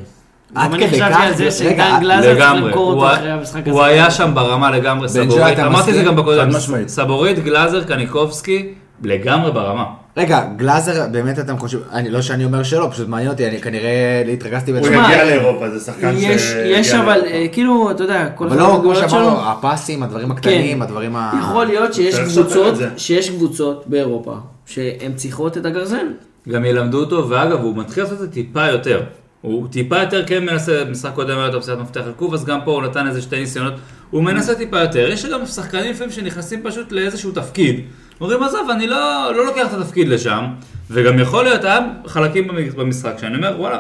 [0.56, 1.22] עד כדי חשבתי כך?
[1.22, 3.72] על זה רגע, שדן גלאזר צריך לגמרי, למכור הוא, אותו אחרי המשחק הזה.
[3.72, 6.04] הוא היה שם ברמה לגמרי, סבורית, אמרתי את זה?
[6.04, 6.50] גם בקודם.
[6.88, 8.74] סבורית, גלאזר, קניקובסקי,
[9.04, 9.86] לגמרי ברמה.
[10.18, 14.24] רגע, גלאזר, באמת אתם חושבים, אני, לא שאני אומר שלא, פשוט מעניין אותי, אני כנראה
[14.34, 17.28] התרגזתי הוא יגיע לאירופה, זה שחקן יש, שיגיע יש אבל, לאירופה.
[17.28, 19.42] אה, כאילו, אתה יודע, כל אבל אחד לא, כמו שאמרנו.
[19.42, 21.32] הפסים, הדברים הקטנים, הדברים ה...
[21.42, 22.76] יכול להיות שיש קבוצות.
[22.98, 26.08] שיש קבוצות באירופה, שהן צריכות את הגרזן.
[26.50, 29.02] גם ילמדו אותו, ואגב, הוא מתחיל לעשות את זה טיפה יותר.
[29.42, 32.72] הוא טיפה יותר כן מנסה, במשחק קודם היה יותר פסיעת מפתח עיכוב, אז גם פה
[32.72, 33.74] הוא נתן איזה שתי ניסיונות.
[34.10, 35.10] הוא מנסה טיפה יותר.
[35.12, 37.82] יש גם שחקנים לפעמים שנכנסים פשוט לאיזשהו תפקיד.
[38.22, 40.46] אומרים, עזוב, אני לא, לא לוקח את התפקיד לשם,
[40.90, 43.80] וגם יכול להיות, היה חלקים במ- במשחק שאני אומר, וואלה,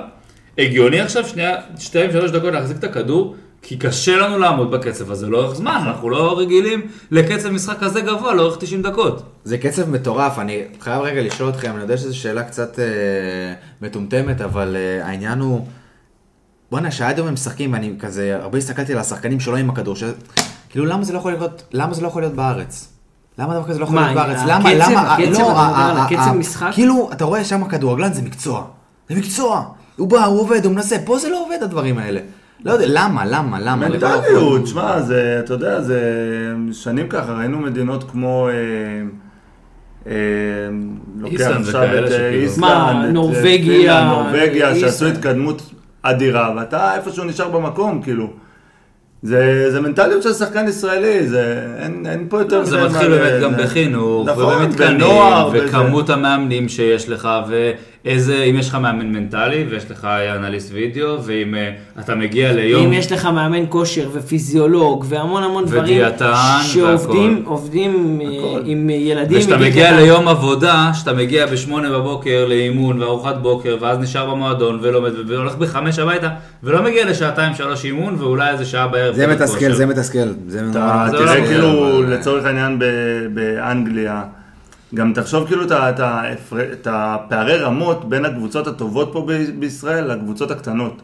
[0.58, 5.28] הגיוני עכשיו שנייה, שתיים, שלוש דקות להחזיק את הכדור, כי קשה לנו לעמוד בקצב הזה
[5.28, 9.24] לאורך זמן, אנחנו לא רגילים לקצב משחק כזה גבוה לאורך 90 דקות.
[9.44, 12.86] זה קצב מטורף, אני חייב רגע לשאול אתכם, אני יודע שזו שאלה קצת אה,
[13.82, 15.68] מטומטמת, אבל אה, העניין הוא,
[16.72, 20.04] בואנה, שהאדום הם משחקים, ואני כזה, הרבה הסתכלתי על השחקנים שלו עם הכדור, ש...
[20.70, 22.97] כאילו למה זה לא יכול להיות, למה זה לא יכול להיות בארץ?
[23.38, 24.38] למה דבר כזה לא יכול להיות בארץ?
[24.48, 25.62] למה, למה, הקצב, לא,
[26.02, 26.70] הקצב משחק?
[26.74, 28.64] כאילו, אתה רואה שם כדורגלן זה מקצוע,
[29.10, 29.64] זה מקצוע,
[29.96, 32.20] הוא בא, הוא עובד, הוא מנסה, פה זה לא עובד הדברים האלה.
[32.66, 33.90] לא יודע, למה, למה, למה?
[33.90, 36.02] מנטליות, שמע, זה, אתה יודע, זה
[36.72, 38.50] שנים ככה, ראינו מדינות כמו...
[38.50, 38.54] אה,
[40.08, 40.12] אה,
[41.18, 45.06] לוקח עכשיו את אה, שכאילו- איסלנד, נורבגיה, נורבגיה, שעשו.
[45.06, 45.62] התקדמות
[46.02, 48.30] אדירה, ואתה איפשהו נשאר במקום, כאילו.
[49.24, 52.64] זה, זה מנטליות של שחקן ישראלי, זה, אין, אין פה יותר...
[52.66, 55.02] זה מדי מתחיל מה- באמת גם זה- בחינוך, נכון, ובמתקנים,
[55.54, 57.30] וכמות המאמנים שיש לך,
[58.08, 62.84] איזה, אם יש לך מאמן מנטלי ויש לך אנליסט וידאו, ואם אה, אתה מגיע ליום...
[62.86, 66.02] אם יש לך מאמן כושר ופיזיולוג והמון המון דברים
[66.64, 67.42] שעובדים.
[67.46, 69.38] עובדים אה, עם ילדים.
[69.38, 69.96] מגיל מגיע קטן.
[69.96, 76.00] ליום עבודה, שאתה מגיע בשמונה בבוקר לאימון וארוחת בוקר, ואז נשאר במועדון ולומד, והולך בחמש
[76.00, 76.30] הביתה,
[76.64, 79.16] ולא מגיע לשעתיים שלוש אימון, ואולי איזה שעה בערב.
[79.16, 79.74] זה מתסכל.
[79.74, 80.28] זה מתסכל.
[80.48, 82.86] זה עולם מתסכל, כאילו, לצורך העניין ב-
[83.34, 84.24] באנגליה,
[84.96, 85.64] גם תחשוב כאילו
[86.74, 89.28] את הפערי רמות בין הקבוצות הטובות פה
[89.60, 91.02] בישראל לקבוצות הקטנות.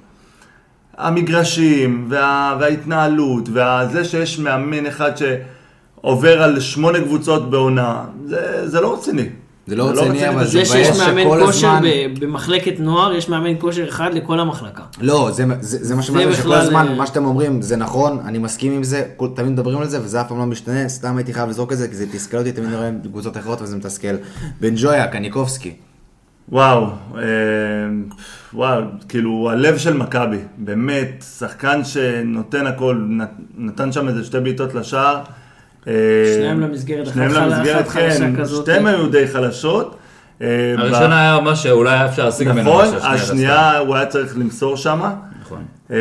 [0.97, 8.93] המגרשים, וה, וההתנהלות, וזה שיש מאמן אחד שעובר על שמונה קבוצות בעונה, זה, זה לא
[8.93, 9.29] רציני.
[9.67, 11.81] זה לא רציני, אבל זה זה שיש מבאס מאמן שכל כושר הזמן...
[11.83, 14.83] ב- במחלקת נוער, יש מאמן כושר אחד לכל המחלקה.
[15.01, 18.19] לא, זה, זה, זה מה שאומרים, שכל בכלל, הזמן, אה, מה שאתם אומרים, זה נכון,
[18.25, 21.17] אני מסכים עם זה, כל- תמיד מדברים על זה, וזה אף פעם לא משתנה, סתם
[21.17, 24.15] הייתי חייב לזרוק את זה, כי זה תסכל אותי, תמיד רואה קבוצות אחרות וזה מתסכל.
[24.61, 25.73] בן ג'ויה, קניקובסקי.
[26.49, 26.85] וואו,
[27.17, 27.21] אה,
[28.53, 34.73] וואו, כאילו הלב של מכבי, באמת, שחקן שנותן הכל, נת- נתן שם איזה שתי בעיטות
[34.73, 35.19] לשער.
[35.87, 35.93] אה,
[36.35, 38.65] שניהם למסגרת, שניהם למסגרת, כן, כזאת.
[38.65, 39.95] שתיהם היו די חלשות.
[40.41, 44.05] אה, הראשונה היה ממש שאולי היה אפשר להשיג ממנו נכון, משהו, השנייה השנייה הוא היה
[44.05, 45.13] צריך למסור שמה.
[45.41, 45.63] נכון.
[45.91, 45.97] אה,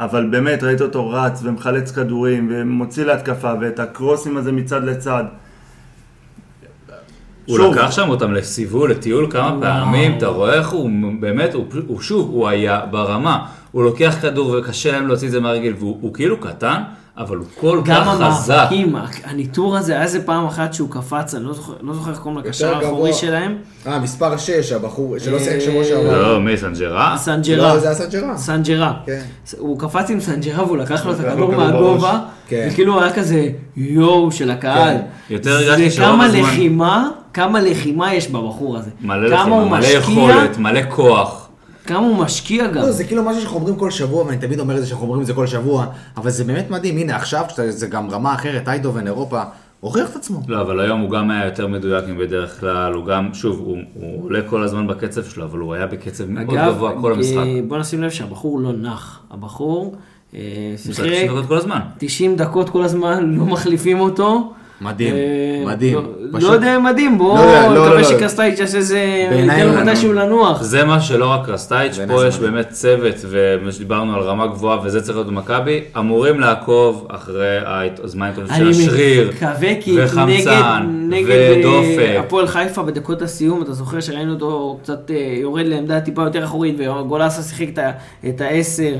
[0.00, 5.24] אבל באמת, ראית אותו רץ ומחלץ כדורים ומוציא להתקפה ואת הקרוסים הזה מצד לצד.
[7.46, 7.74] הוא שוב.
[7.74, 12.30] לקח שם אותם לסיבוב, לטיול כמה פעמים, אתה רואה איך הוא באמת, הוא, הוא שוב,
[12.30, 13.46] הוא היה ברמה.
[13.72, 16.82] הוא לוקח כדור וקשה להם להוציא את זה מהרגיל, והוא הוא כאילו קטן,
[17.18, 18.54] אבל הוא כל גם כך חזק.
[18.54, 22.18] המאבקים, הניטור הזה, היה איזה פעם אחת שהוא קפץ, אני לא זוכר לא זוכר איך
[22.18, 23.12] קוראים לקשר האחורי.
[23.12, 23.56] שלהם.
[23.86, 26.22] אה, מספר 6, הבחור שלא שיחק אה, שבוע שעבר.
[26.32, 27.16] לא, מי סנג'רה?
[27.18, 27.74] סנג'רה.
[27.74, 28.36] לא, זה היה סנג'רה.
[28.36, 28.92] סנג'רה.
[29.06, 29.20] כן.
[29.58, 32.18] הוא קפץ עם סנג'רה והוא לקח לו את הכדור כדור מהגובה.
[32.48, 32.68] כן.
[32.72, 34.96] וכאילו היה כזה יואו של הקהל.
[34.96, 35.34] כן.
[35.34, 38.90] יותר הרגשתי זה שרוב כמה הזמן- לחימה, כמה לחימה יש בבחור הזה.
[39.00, 41.43] מלא כמה לחימה, מלא יכולת, מלא כוח.
[41.86, 42.82] כמה הוא משקיע גם.
[42.82, 45.22] לא, זה כאילו משהו שאנחנו אומרים כל שבוע, ואני תמיד אומר את זה שאנחנו אומרים
[45.22, 49.06] את זה כל שבוע, אבל זה באמת מדהים, הנה עכשיו, זה גם רמה אחרת, איידובן,
[49.06, 49.42] אירופה,
[49.80, 50.40] הוכיח את עצמו.
[50.48, 54.24] לא, אבל היום הוא גם היה יותר מדויק מבדרך כלל, הוא גם, שוב, הוא, הוא
[54.24, 57.36] עולה כל הזמן בקצב שלו, אבל הוא היה בקצב מאוד אגב, גבוה כל המשחק.
[57.36, 59.20] אה, בוא נשים לב שהבחור לא נח.
[59.30, 59.94] הבחור
[60.34, 60.40] אה,
[60.76, 61.80] שיחק 90 דקות כל הזמן.
[61.98, 64.52] 90 דקות כל הזמן, לא מחליפים אותו.
[64.84, 65.94] מדהים, אה, מדהים.
[66.32, 68.04] לא- לא יודע אם מדהים, בוא לא לא, נקווה.
[68.04, 69.80] שקסטייץ' יעשה איזה, בעיניי ייתן לו.
[69.86, 70.62] מתישהו לנוח.
[70.62, 72.38] זה מה שלא רק רסטייץ', בעיניי פה יש.
[72.38, 77.56] באמת צוות, ומה שדיברנו על רמה גבוהה, וזה צריך להיות במכבי, אמורים לעקוב אחרי
[78.02, 81.18] הזמן של אני השריר, מקווה כי נגד, וחמצן, אה,
[81.58, 82.14] ודופק.
[82.18, 86.74] הפועל חיפה בדקות הסיום, אתה זוכר שראינו אותו קצת אה, יורד לעמדה טיפה יותר אחורית,
[86.78, 87.66] וגולסה שיחק
[88.28, 88.94] את העשר.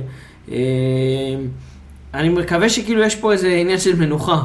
[2.15, 4.43] אני מקווה שכאילו יש פה איזה עניין של מנוחה.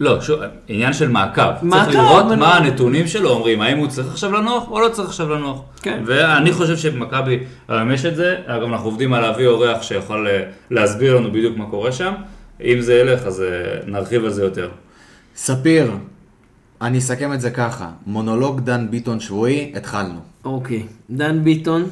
[0.00, 1.42] לא, שוב, עניין של מעקב.
[1.62, 4.88] מעקב, צריך לראות אבל- מה הנתונים שלו אומרים, האם הוא צריך עכשיו לנוח או לא
[4.88, 5.60] צריך עכשיו לנוח.
[5.82, 6.02] כן.
[6.06, 10.42] ואני חושב שבמכבי היום יש את זה, אגב אנחנו עובדים על להביא אורח שיכול אה,
[10.70, 12.12] להסביר לנו בדיוק מה קורה שם.
[12.64, 13.46] אם זה ילך אז אה,
[13.86, 14.68] נרחיב על זה יותר.
[15.36, 15.90] ספיר,
[16.82, 20.18] אני אסכם את זה ככה, מונולוג דן ביטון שבועי, התחלנו.
[20.44, 21.84] אוקיי, דן ביטון.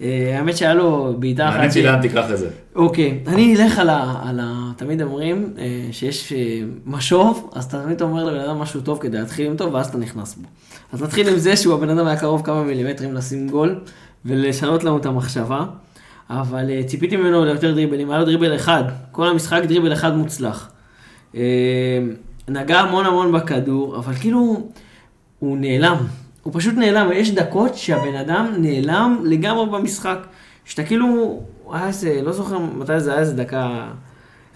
[0.00, 1.60] אה, האמת שהיה לו בעיטה אחת.
[1.60, 2.48] אני ש- צילם תיקח את זה.
[2.74, 4.22] אוקיי, אני אלך על ה...
[4.28, 4.72] על ה...
[4.76, 9.18] תמיד אומרים אה, שיש אה, משוב, אז אתה תמיד אומר לבן אדם משהו טוב כדי
[9.18, 10.48] להתחיל עם טוב, ואז אתה נכנס בו.
[10.92, 13.80] אז נתחיל עם זה שהוא הבן אדם היה קרוב כמה מילימטרים לשים גול,
[14.24, 15.64] ולשנות לנו את המחשבה.
[16.30, 20.70] אבל ציפיתי ממנו ליותר דריבלים, היה לו דריבל אחד, כל המשחק דריבל אחד מוצלח.
[22.48, 24.68] נגע המון המון בכדור, אבל כאילו,
[25.38, 25.96] הוא נעלם.
[26.44, 30.18] הוא פשוט נעלם, יש דקות שהבן אדם נעלם לגמרי במשחק.
[30.64, 31.40] שאתה כאילו,
[31.72, 33.90] היה איזה, לא זוכר מתי זה היה איזה דקה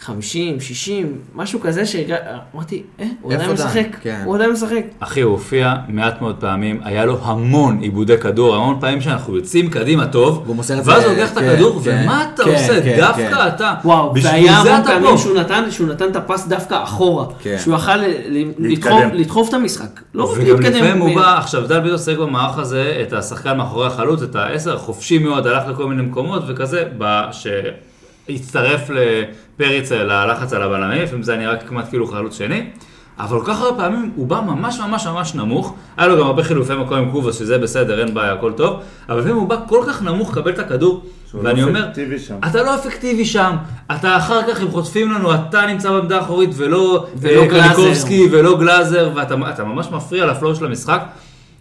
[0.01, 3.51] 50, 60, משהו כזה שאמרתי, אה, הוא עדיין?
[3.51, 4.23] משחק, כן.
[4.25, 4.83] הוא עדיין משחק.
[5.01, 9.71] אחי, הוא הופיע מעט מאוד פעמים, היה לו המון עיבודי כדור, המון פעמים שאנחנו יוצאים
[9.71, 12.83] קדימה טוב, ואז הוא לוקח את כן, הכדור, כן, ומה אתה כן, עושה?
[12.83, 13.49] כן, דווקא כן.
[13.49, 13.75] אתה.
[13.85, 15.19] וואו, והיה זה המון פעמים.
[15.19, 17.27] שהוא נתן, שהוא נתן את הפס דווקא אחורה.
[17.43, 17.57] כן.
[17.59, 17.97] שהוא יכל.
[18.59, 20.01] לדחוף, לדחוף את המשחק.
[20.15, 20.61] לא רק וגם.
[20.61, 24.79] לפעמים הוא בא, עכשיו דן ביטון שיחק במערך הזה, את השחקן מאחורי החלוץ, את העשר,
[24.79, 26.85] חופשי מאוד, הלך לכל מיני מקומות וכזה,
[28.29, 32.63] שהצטרף לפריץ ללחץ על הבלמים, לפעמים זה היה נראה כמעט כאילו חלוץ שני,
[33.19, 36.43] אבל כל כך הרבה פעמים הוא בא ממש ממש ממש נמוך, היה לו גם הרבה
[36.43, 39.85] חילופי מקום עם קובוס, שזה בסדר, אין בעיה, הכל טוב, אבל לפעמים הוא בא כל
[39.89, 41.03] כך נמוך לקבל את הכדור,
[41.35, 41.89] ואני לא אומר,
[42.19, 42.35] שם.
[42.47, 43.57] אתה לא אפקטיבי שם,
[43.97, 47.75] אתה אחר כך הם חוטפים לנו, אתה נמצא בעמדה האחורית ולא ולא אה, גלאזר.
[47.75, 51.03] קניקובסקי ולא גלאזר, ואתה אתה ממש מפריע לפלואו של המשחק.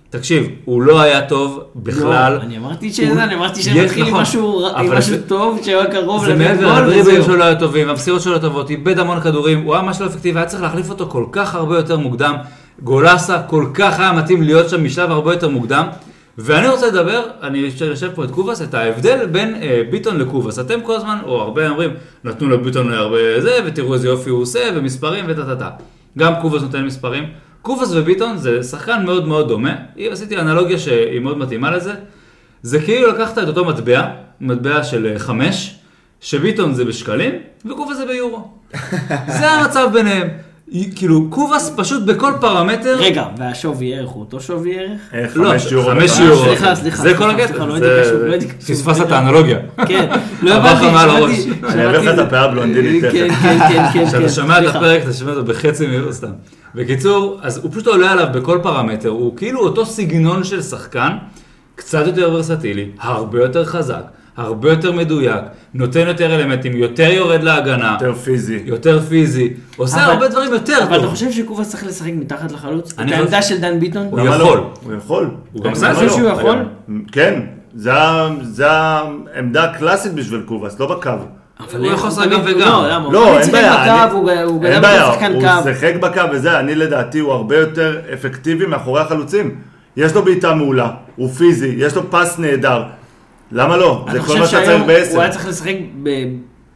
[0.10, 2.34] תקשיב, הוא לא היה טוב בכלל.
[2.36, 4.22] לא, אני אמרתי שזה, אני אמרתי יש, שנתחיל עם נכון.
[4.22, 4.66] משהו
[5.00, 7.24] זה- טוב, שהיה קרוב זה לבית מעבר, הדריבלים.
[7.24, 10.40] שלו לא היו טובים, המסירות שלו טובות, איבד המון כדורים, הוא היה ממש לא אפקטיבי,
[10.40, 12.36] היה צריך להחליף אותו כל כך הרבה יותר מוקדם.
[12.84, 15.88] גולסה כל כך היה מתאים להיות שם משלב הרבה יותר מוקדם,
[16.38, 20.60] ואני רוצה לדבר, אני יושב פה את קובאס, את ההבדל בין אה, ביטון לקובאס.
[20.60, 21.90] אתם כל הזמן, או הרבה אומרים,
[22.24, 25.70] נתנו לביטון הרבה זה, ותראו איזה יופי הוא עושה, ומספרים וטה טה טה.
[26.18, 27.24] גם קובאס נותן מספרים.
[27.68, 29.76] קובאס וביטון זה שחקן מאוד מאוד דומה.
[30.12, 31.94] עשיתי אנלוגיה שהיא מאוד מתאימה לזה.
[32.62, 34.02] זה כאילו לקחת את אותו מטבע,
[34.42, 35.76] מטבע של אה, חמש,
[36.22, 37.32] שביטון זה בשקלים,
[37.66, 38.48] וקובאס זה ביורו.
[39.40, 40.28] זה המצב ביניהם.
[40.96, 45.00] כאילו, קובאס פשוט בכל פרמטר, רגע, והשווי ערך הוא אותו שווי ערך?
[45.14, 45.90] אה, לא, חמש יורו.
[45.90, 46.20] חמש לקחת.
[46.26, 46.46] יורו.
[46.46, 47.66] סליחה, סליחה, זה כל הקטע.
[47.66, 48.36] לא זה- לא.
[48.68, 49.58] פספסת את האנלוגיה.
[49.88, 50.10] כן,
[50.42, 51.72] לא הבנתי, מעל שמעתי- הראש.
[51.74, 53.42] אני אעביר לך את הפאה הבלונדינית כן, תכף.
[53.42, 54.76] כן, כן, כן, כשאתה כן, שומע את.
[54.76, 56.32] הפרק, אתה שומע אותו בחצי מהירות סתם.
[56.76, 61.10] בקיצור, אז הוא פשוט עולה עליו בכל פרמטר, הוא כאילו אותו סגנון של שחקן,
[61.76, 64.02] קצת יותר ורסטילי, הרבה יותר חזק,
[64.38, 65.42] הרבה יותר מדויק,
[65.74, 68.62] נותן יותר אלמנטים, יותר יורד להגנה, יותר פיזי.
[68.66, 71.12] יותר פיזי, עושה אבל- הרבה דברים יותר אבל אתה טוב.
[71.14, 72.94] חושב שקובאס צריך לשחק מתחת לחלוץ?
[72.94, 74.08] את אני העמדה חושב- של דן ביטון?
[74.12, 74.58] הוא למה יכול.
[74.58, 74.74] לא?
[74.84, 75.30] הוא יכול.
[75.54, 76.10] הוא גם עשה את אתה זה.
[76.10, 76.30] חושב לא?
[76.30, 76.58] שהוא יכול?
[77.12, 77.42] כן,
[78.42, 81.10] זה העמדה הקלאסית בשביל קובאס, לא בקו.
[81.60, 82.60] אבל הוא יכול לשחק גם וגם.
[83.04, 84.04] לא, לא, אין בעיה.
[84.04, 85.48] אני- הוא- גדל בעיה, בתור שחקן הוא קו.
[85.64, 89.56] שיחק בקו וזה, אני לדעתי הוא הרבה יותר אפקטיבי מאחורי החלוצים.
[89.98, 92.84] יש לו בעיטה מעולה, הוא פיזי, יש לו פס נהדר.
[93.52, 94.06] למה לא?
[94.08, 95.20] אני זה כל חושב מה שאתה צריך שהיום הוא בעשר.
[95.22, 96.10] היה צריך לשחק ב-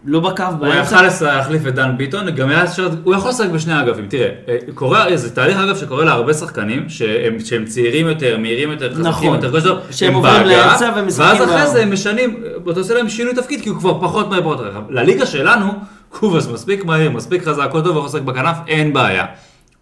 [0.06, 0.96] לא בקו, הוא באמצע.
[0.96, 4.30] יכל לס- להחליף את דן ביטון, גם היה אפשר, הוא יכול לשחק בשני אגפים, תראה,
[4.50, 9.08] אה, קורה, זה תהליך אגב שקורה להרבה שחקנים, שהם, שהם צעירים יותר, מהירים יותר, חזקים
[9.08, 9.36] נכון.
[9.36, 12.94] יותר, כל שלו, שהם הם עוברים לאמצע ומשחקים ואז אחרי זה הם משנים, אתה עושה
[12.94, 14.82] להם שינוי תפקיד, כי הוא כבר פחות מהר פחות רחב.
[14.90, 15.68] לליגה שלנו,
[16.10, 19.26] קובאס מספיק מהיר, מספיק חזק, הכל טוב, הוא יכול לשחק בכנף, אין בעיה.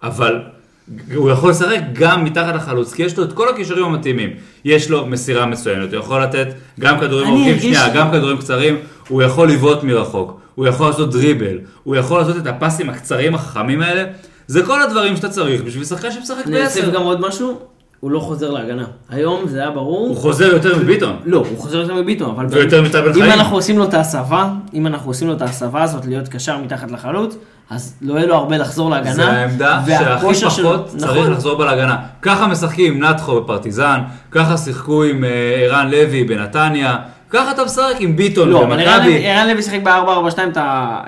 [0.03, 0.39] אבל
[1.15, 4.29] הוא יכול לשחק גם מתחת לחלוץ, כי יש לו את כל הכישורים המתאימים.
[4.65, 6.47] יש לו מסירה מצוינת, הוא יכול לתת
[6.79, 8.75] גם כדורים ארוכים, שנייה, גם כדורים קצרים,
[9.09, 13.81] הוא יכול לבעוט מרחוק, הוא יכול לעשות דריבל, הוא יכול לעשות את הפסים הקצרים החכמים
[13.81, 14.03] האלה.
[14.47, 16.95] זה כל הדברים שאתה צריך בשביל שחקן שמשחק אני אוסיף בעשר.
[16.95, 17.59] גם עוד משהו,
[17.99, 18.85] הוא לא חוזר להגנה.
[19.09, 20.07] היום זה היה ברור.
[20.07, 21.15] הוא חוזר יותר מביטון.
[21.25, 22.45] לא, הוא חוזר יותר מביטון, אבל...
[22.49, 23.31] ויותר מטל בן אם חיים.
[23.31, 26.91] אנחנו עושים לו את ההסבה, אם אנחנו עושים לו את ההסבה הזאת להיות קשר מתחת
[26.91, 27.35] לחלוץ,
[27.69, 29.13] אז לא יהיה לו הרבה לחזור להגנה.
[29.13, 31.31] זה העמדה שהכי פחות צריך נכון.
[31.31, 31.97] לחזור בה להגנה.
[32.21, 33.99] ככה משחקים עם נתחו בפרטיזן,
[34.31, 36.97] ככה שיחקו עם אה, ערן לוי בנתניה,
[37.29, 39.27] ככה אתה משחק עם ביטון לא, אבל ערן לוי- במכבי.
[39.27, 40.39] ערן לוי שיחק ב-4-4-2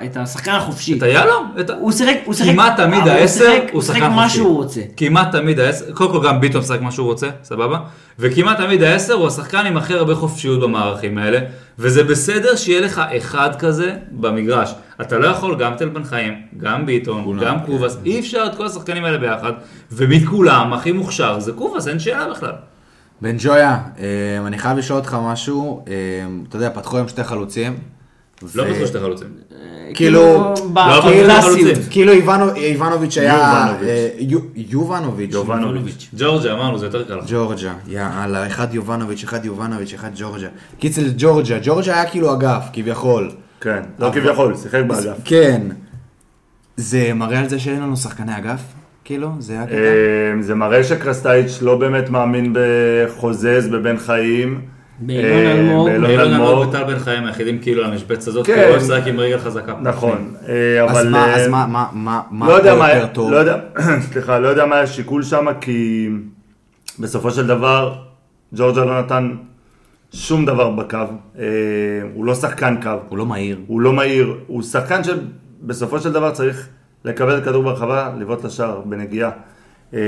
[0.04, 0.98] את השחקן החופשי.
[0.98, 1.54] את היהלום?
[1.80, 4.36] הוא שיחק, הוא שיחק, כמעט תמיד העשר הוא שיחק שחקן מה חופשי.
[4.36, 4.80] שהוא רוצה.
[4.96, 7.78] כמעט תמיד העשר, קודם כל גם ביטון משחק מה שהוא רוצה, סבבה?
[8.18, 11.38] וכמעט תמיד העשר הוא השחקן עם הכי הרבה חופשיות במערכים האלה,
[11.78, 14.74] וזה בסדר שיהיה לך אחד כזה במגרש.
[15.00, 18.66] אתה לא יכול גם תל בן חיים, גם ביטון, גם קובאס, אי אפשר את כל
[18.66, 19.52] השחקנים האלה ביחד,
[19.92, 22.52] ומכולם הכי מוכשר זה קובאס, אין שאלה בכלל.
[23.22, 24.06] בן ג'ויה, אה,
[24.46, 25.92] אני חייב לשאול אותך משהו, אה,
[26.48, 27.76] אתה יודע, פתחו היום שתי חלוצים.
[28.54, 29.28] לא ו- בטוח שאתה חלוצים.
[29.94, 31.78] כאילו, ב- לא, בקלאסיות.
[31.90, 33.34] כאילו איוונו- איבנוביץ' היה...
[33.66, 33.88] יובנוביץ'.
[33.88, 35.30] אה, יו- יובנוביץ'.
[35.32, 36.08] יובנוביץ'.
[36.18, 37.18] ג'ורג'ה, אמרנו, זה יותר קל.
[37.26, 40.48] ג'ורג'ה, יאללה, אחד יובנוביץ', אחד יובנוביץ', אחד ג'ורג'ה.
[40.78, 43.30] קיצר ג'ורג'ה, ג'ורג'ה היה כאילו אגף, כביכול.
[43.60, 45.16] כן, לא כביכול, שיחק באגף.
[45.24, 45.62] כן.
[46.76, 48.60] זה מראה על זה שאין לנו שחקני אגף?
[49.04, 49.30] כאילו?
[49.38, 49.74] זה היה קטע?
[49.74, 54.60] אה, זה מראה שקרסטייץ' לא באמת מאמין בחוזז, בבן חיים.
[55.00, 55.88] באילון אה, אלמוג.
[55.88, 56.68] באילון אילון אלמוג.
[56.68, 58.68] וטל בן חיים היחידים כאילו על המשבצת הזאת, כן.
[58.68, 59.74] הוא משחק עם רגל חזקה.
[59.82, 61.08] נכון, אה, אז אבל...
[61.08, 63.30] מה, אה, אז מה, מה, מה, מה לא יודע מה, יותר טוב?
[63.30, 63.56] לא יודע,
[64.12, 66.08] סליחה, לא יודע מה היה השיקול שם, כי
[66.98, 67.94] בסופו של דבר
[68.54, 69.36] ג'ורג'ה לא נתן
[70.12, 70.96] שום דבר בקו.
[71.38, 71.44] אה,
[72.14, 73.58] הוא לא שחקן קו, הוא לא מהיר.
[73.66, 76.68] הוא לא מהיר, הוא שחקן שבסופו של דבר צריך
[77.04, 79.30] לקבל כדור ברחבה, לבעוט לשער בנגיעה.
[79.94, 80.00] אה,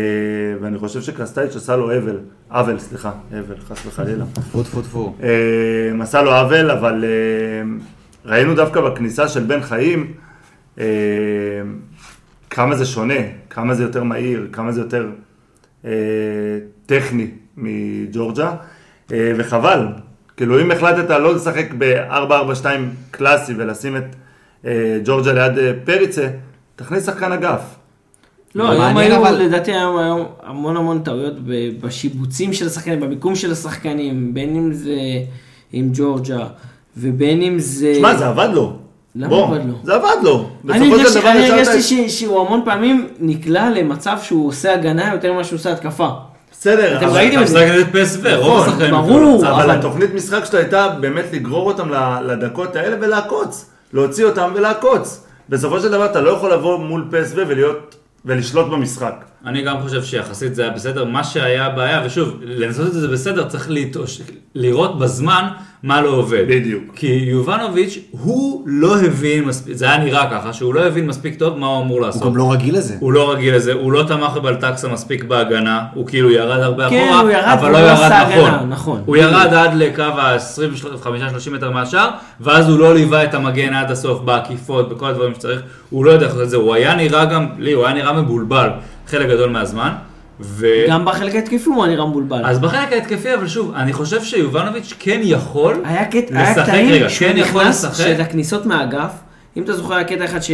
[0.61, 2.19] ואני חושב שקרסטייץ' עשה לו אבל,
[2.51, 4.25] עוול, סליחה, אבל, חס וחלילה.
[4.35, 5.15] טפו טפו טפו.
[5.23, 7.77] אה, עשה לו עוול, אבל אה,
[8.25, 10.13] ראינו דווקא בכניסה של בן חיים
[12.51, 13.15] כמה זה שונה,
[13.51, 15.11] כמה זה יותר מהיר, כמה זה יותר
[16.87, 18.55] טכני מג'ורג'ה,
[19.11, 19.87] וחבל.
[20.37, 22.67] כאילו אם החלטת לא לשחק ב-4-4-2
[23.11, 24.17] קלאסי ולשים את
[25.05, 25.53] ג'ורג'ה ליד
[25.85, 26.29] פריצה,
[26.77, 27.61] תכניס שחקן אגף.
[28.55, 33.01] לא, זה היום היו, אבל- לדעתי היום היום המון המון טעויות ב- בשיבוצים של השחקנים,
[33.01, 34.95] במיקום של השחקנים, בין אם זה
[35.73, 36.47] עם ג'ורג'ה,
[36.97, 37.95] ובין אם זה...
[37.95, 38.77] שמע, זה עבד לו.
[39.17, 39.75] למה בוא, עבד לו?
[39.85, 40.51] זה עבד לו.
[40.71, 40.93] אני
[41.51, 46.09] הרגשתי- שהוא המון פעמים נקלע למצב שהוא עושה הגנה יותר ממה שהוא עושה התקפה.
[46.53, 47.65] בסדר, אתם אבל- ראיתם את אתה זה?
[47.67, 48.91] משחק נגד פסו, רוב נכון, השחקנים.
[48.91, 49.41] ברור.
[49.47, 51.89] אבל אבל- התוכנית משחק שלה הייתה באמת לגרור אותם
[52.27, 53.67] לדקות האלה ולעקוץ.
[53.93, 55.24] להוציא אותם ולעקוץ.
[55.49, 59.25] בסופו של דבר אתה לא יכול לבוא מול פסו ולהיות, ולשלוט במשחק.
[59.47, 61.05] אני גם חושב שיחסית זה היה בסדר.
[61.05, 64.21] מה שהיה הבעיה, ושוב, לנסות את זה בסדר, צריך להתאוש...
[64.55, 65.49] לראות בזמן
[65.85, 66.45] מה לא עובד.
[66.49, 66.85] בדיוק.
[66.95, 71.59] כי יובנוביץ', הוא לא הבין מספיק, זה היה נראה ככה, שהוא לא הבין מספיק טוב
[71.59, 72.23] מה הוא אמור לעשות.
[72.23, 72.97] הוא גם לא רגיל לזה.
[73.01, 77.09] הוא לא רגיל לזה, הוא לא תמך בבלטקסה מספיק בהגנה, הוא כאילו ירד הרבה כן,
[77.15, 78.51] אחורה, ירד אבל לא לא ירד נכון.
[78.51, 79.03] הגנה, נכון.
[79.07, 84.21] הוא ירד עד לקו ה-25-30 מטר מהשאר, ואז הוא לא ליווה את המגן עד הסוף
[84.21, 87.47] בעקיפות, בכל הדברים שצריך, הוא לא יודע איך לעשות את זה, הוא היה נראה גם,
[87.59, 88.69] לי, הוא היה נראה מבולבל
[89.07, 89.91] חלק גדול מהזמן.
[90.41, 90.67] ו...
[90.89, 92.45] גם בחלק ההתקפי הוא נראה מבולבל.
[92.45, 97.09] אז בחלק ההתקפי, אבל שוב, אני חושב שיובנוביץ' כן יכול היה היה לשחק, קטעים רגע,
[97.09, 97.97] שהוא כן יכול נכנס.
[97.97, 99.13] שאת הכניסות מהאגף,
[99.57, 100.51] אם אתה זוכר היה קטע אחד ש...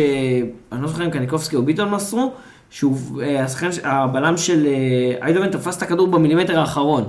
[0.73, 2.33] אני לא זוכר אם קניקובסקי או ביטון מסרו,
[2.71, 7.05] שהוא, אה, השחקן, הבלם של אה, איידובן תפס את הכדור במילימטר האחרון.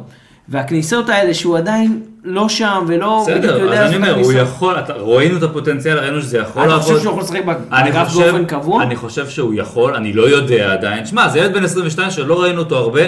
[0.49, 4.33] והכניסות האלה שהוא עדיין לא שם ולא בסדר, אז אני אומר, הוא.
[4.33, 6.81] יכול, ראינו את הפוטנציאל, ראינו שזה יכול לעבוד.
[6.81, 7.41] חושב שהוא יכול לשחק
[7.73, 8.83] אני באגף חושב, באופן קבוע?
[8.83, 11.05] אני חושב שהוא יכול, אני לא יודע עדיין.
[11.05, 13.01] שמע, זה ילד בן 22 שלא ראינו אותו הרבה,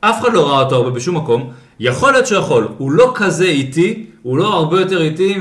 [0.00, 1.50] אף אחד לא ראה אותו הרבה בשום מקום.
[1.80, 5.36] יכול להיות שהוא יכול, הוא לא כזה איטי, הוא לא הרבה יותר איטי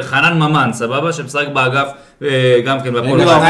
[0.00, 1.12] מחנן ממן, סבבה?
[1.12, 1.88] שמשחק באגף
[2.22, 3.36] אה, גם כן בהפועל לא, חיפה.
[3.36, 3.46] אבל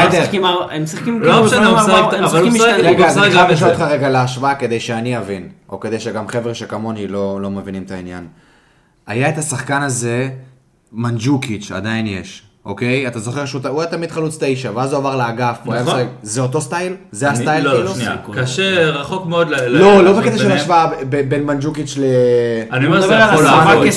[0.71, 0.83] הם.
[0.83, 2.85] משחקים לא כאילו, משנה, הוא משחק- הם אבל משחקים הוא משחק- משתנים.
[2.85, 3.71] רגע, אני חייב לשאול.
[3.71, 7.91] אותך רגע להשוואה כדי שאני אבין, או כדי שגם חבר'ה שכמוני לא לא מבינים את
[7.91, 8.27] העניין.
[9.07, 10.29] היה את השחקן הזה,
[10.91, 13.07] מנג'וקיץ', עדיין יש, אוקיי?
[13.07, 15.95] אתה זוכר שהוא הוא היה תמיד חלוץ תשע, ואז הוא עבר לאגף, הוא היה נכון.
[15.95, 16.93] משחק, זה אותו סטייל?
[17.11, 17.83] זה אני- הסטייל לא, כאילו?
[17.85, 19.55] לא, שנייה, קשה, רחוק מאוד ל...
[19.67, 20.51] לא, לא בקטע של.
[20.51, 22.03] השוואה בין מנג'וקיץ' ל...
[22.71, 23.87] אני אומר, זה יכול לעבוד.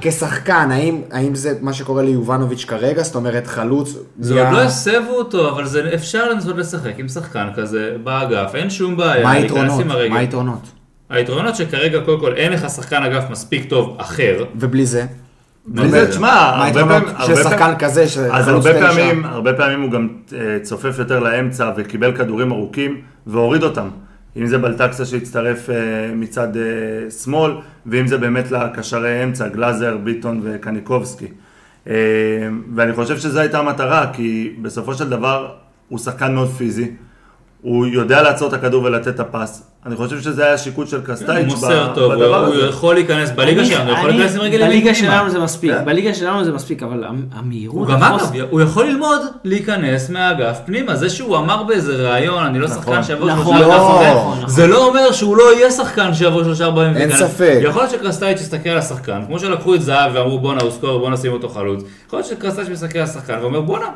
[0.00, 0.70] כשחקן.
[0.70, 3.02] האם- האם זה מה שקורה ליובנוביץ' כרגע?
[3.02, 3.94] זאת אומרת, חלוץ...
[4.18, 8.70] זה עוד לא הסבו אותו, אבל זה אפשר לנסות לשחק עם שחקן כזה באגף, אין
[8.70, 9.22] שום בעיה.
[9.24, 9.84] מה היתרונות?
[10.10, 10.60] מה היתרונות?
[11.10, 14.44] היתרונות שכרגע קודם כל אין לך שחקן אגף מספיק טוב אחר.
[14.56, 15.06] ובלי זה?
[15.66, 18.72] בלי זה, תשמע, מה הרבה היתרונות פעמים- של שחקן כזה, של אז הרבה?
[18.80, 23.88] פעמים, הרבה פעמים הוא גם אה, צופף יותר לאמצע וקיבל כדורים ארוכים והוריד אותם.
[24.36, 25.74] אם זה בלטקסה שהצטרף אה,
[26.14, 26.62] מצד אה,
[27.10, 27.52] שמאל,
[27.86, 31.26] ואם זה באמת לקשרי אמצע, גלאזר, ביטון וקניקובסקי.
[32.74, 35.48] ואני חושב שזו הייתה המטרה, כי בסופו של דבר
[35.88, 36.90] הוא שחקן מאוד פיזי.
[37.62, 39.62] הוא יודע לעצור את הכדור ולתת את הפס.
[39.86, 42.66] אני חושב שזה היה השיקול של הוא קסטייץ' מוסר ב- טוב, הוא בדבר הוא הזה.
[42.66, 44.94] יכול להיכנס בליגה שלנו, הוא יכול להיכנס עם רגל בליגה.
[44.94, 45.84] שלנו זה מספיק, כן.
[45.84, 50.58] בליגה שלנו זה מספיק, אבל המ- הוא המהירות, גם אגב, הוא יכול ללמוד להיכנס מהאגף
[50.66, 54.00] פנימה, זה שהוא אמר באיזה ראיון, אני לא שחקן שיבוא נכון, שלושה לא, אגף נכון,
[54.06, 54.48] הזה, נכון.
[54.48, 57.16] זה לא אומר שהוא לא יהיה שחקן שיבוא שלושה ארבעה ימים אין.
[57.16, 57.58] ספק.
[57.62, 61.10] יכול להיות שקרסטייץ' יסתכל על השחקן, כמו שלקחו את זהב ואמרו בואנה הוא סקור, בוא
[61.10, 61.82] נשים אותו חלוץ.
[62.06, 63.86] יכול להיות שקרסטייץ' מסתכל על השחקן ואומר בואנה,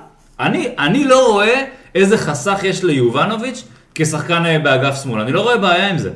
[0.41, 1.65] אני אני לא רואה
[1.95, 3.65] איזה חסך יש ליובנוביץ'
[3.95, 6.11] כשחקן אה, באגף שמאל, אני לא רואה בעיה עם זה.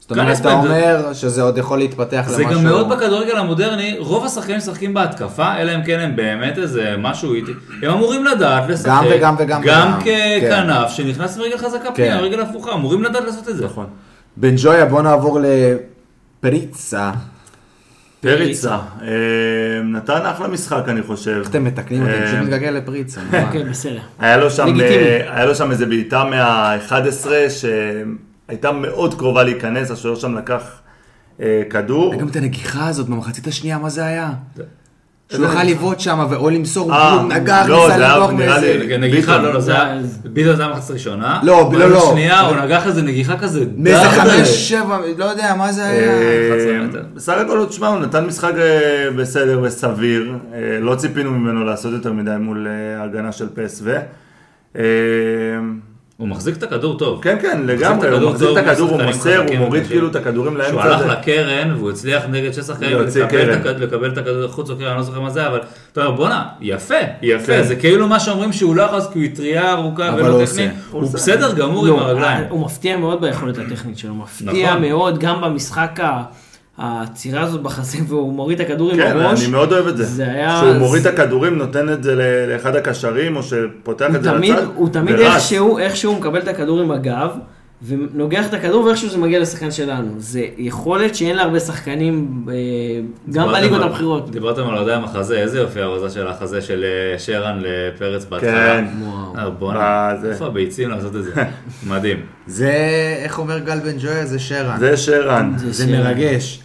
[0.00, 2.36] זאת אומרת, אתה אומר שזה עוד יכול להתפתח למשהו...
[2.36, 6.94] זה גם מאוד בכדורגל המודרני, רוב השחקנים משחקים בהתקפה, אלא אם כן הם באמת איזה
[6.98, 7.52] משהו איטי.
[7.82, 8.88] הם אמורים לדעת לשחק.
[8.88, 10.38] גם וגם וגם גם וגם, כן.
[10.42, 13.64] ככנף שנכנס עם רגל חזקה פנימה, רגל הפוכה, אמורים לדעת לעשות את זה.
[13.64, 13.86] נכון.
[14.36, 15.40] בן ג'ויה, בוא נעבור
[16.42, 17.10] לפריצה.
[18.26, 19.08] פריצה, אה,
[19.84, 21.36] נתן אחלה משחק אני חושב.
[21.40, 22.12] איך אתם מתקנים אותי?
[22.12, 23.20] אני אה, פשוט מתגעגע לפריצה.
[23.30, 23.52] מה?
[23.52, 23.98] כן, בסדר.
[24.18, 24.80] היה לו שם.
[24.80, 30.80] אה, איזה בעיטה מה-11 שהייתה מאוד קרובה להיכנס, השוער שם לקח
[31.40, 32.12] אה, כדור.
[32.12, 34.32] היה גם את הנגיחה הזאת במחצית השנייה, מה זה היה?
[35.32, 35.64] שהוא יכל נגיחה?
[35.70, 38.76] לבעוט שם, ואו למסור, אה, בום, נגח, לא, ניסה נראה מאיזה...
[38.78, 39.38] לי- נגיחה.
[39.42, 41.40] לא, לא, זה היה, זה- ביטון זה היה מחצית ראשונה.
[41.42, 42.08] לא, לא, לא.
[42.12, 43.64] שנייה, הוא נגח איזה נגיחה כזה.
[43.76, 44.08] מאיזה.
[44.10, 46.12] חמש, שבע, לא יודע, מה זה היה?
[46.12, 47.02] אה, 11 מטר.
[47.14, 51.92] בסך הכל, הוא- תשמע, הוא נתן משחק אה, בסדר וסביר, אה, לא ציפינו ממנו לעשות
[51.92, 53.84] יותר מדי מול אה, ההגנה של פסו.
[56.16, 57.22] הוא מחזיק את הכדור טוב.
[57.22, 59.96] כן, כן, לגמרי, הוא מחזיק את הכדור, הוא מוסר, הוא מוריד וקשים.
[59.96, 60.82] כאילו את הכדורים שהוא לאמצע.
[60.82, 61.08] הלך הזה.
[61.08, 62.98] לקרן והוא הצליח נגד שש שחקנים
[63.78, 65.60] לקבל את הכדור חוץ קרן, אני לא זוכר מה זה, אבל
[65.92, 67.62] אתה אומר בואנה, יפה, יפה, כן.
[67.62, 70.64] זה כאילו מה שאומרים שהוא לא יכול כי הוא אטריה ארוכה אבל ולא הוא טכני,
[70.64, 70.74] עושה.
[70.90, 72.44] הוא הוא בסדר גמור עם לא, הרגליים.
[72.50, 74.82] הוא מפתיע מאוד ביכולת הטכנית שלו, מפתיע נכון.
[74.88, 76.22] מאוד גם במשחק ה-
[76.78, 79.42] העצירה הזאת בחזה והוא מוריד את הכדור עם כן, הראש.
[79.42, 80.04] אני מאוד אוהב את זה.
[80.04, 80.60] זה היה...
[80.60, 82.14] שהוא מוריד את הכדורים, נותן את זה
[82.48, 85.26] לאחד הקשרים, או שפותח את זה תמיד, לצד, הוא תמיד ורץ.
[85.34, 87.30] איכשהו, איכשהו מקבל את הכדור עם הגב,
[87.86, 90.14] ונוגח את הכדור ואיכשהו זה מגיע לשחקן שלנו.
[90.18, 92.54] זה יכולת שאין להרבה שחקנים, אה,
[93.32, 94.30] גם בליגות על- הבכירות.
[94.30, 98.50] דיברתם על אוהדי המחזה, איזה יופי ההרזה של החזה של אה, שרן לפרץ בהתחלה.
[98.76, 98.84] כן.
[99.02, 99.36] וואו.
[99.38, 100.10] אה, בואנה.
[100.30, 101.30] איפה הביצים לעשות את זה?
[101.90, 102.16] מדהים.
[102.46, 102.72] זה,
[103.24, 104.26] איך אומר גל בן ג'ויה?
[104.26, 104.76] זה שרן.
[104.78, 105.52] זה שרן.
[105.56, 105.92] זה שרן.
[106.02, 106.60] מרגש.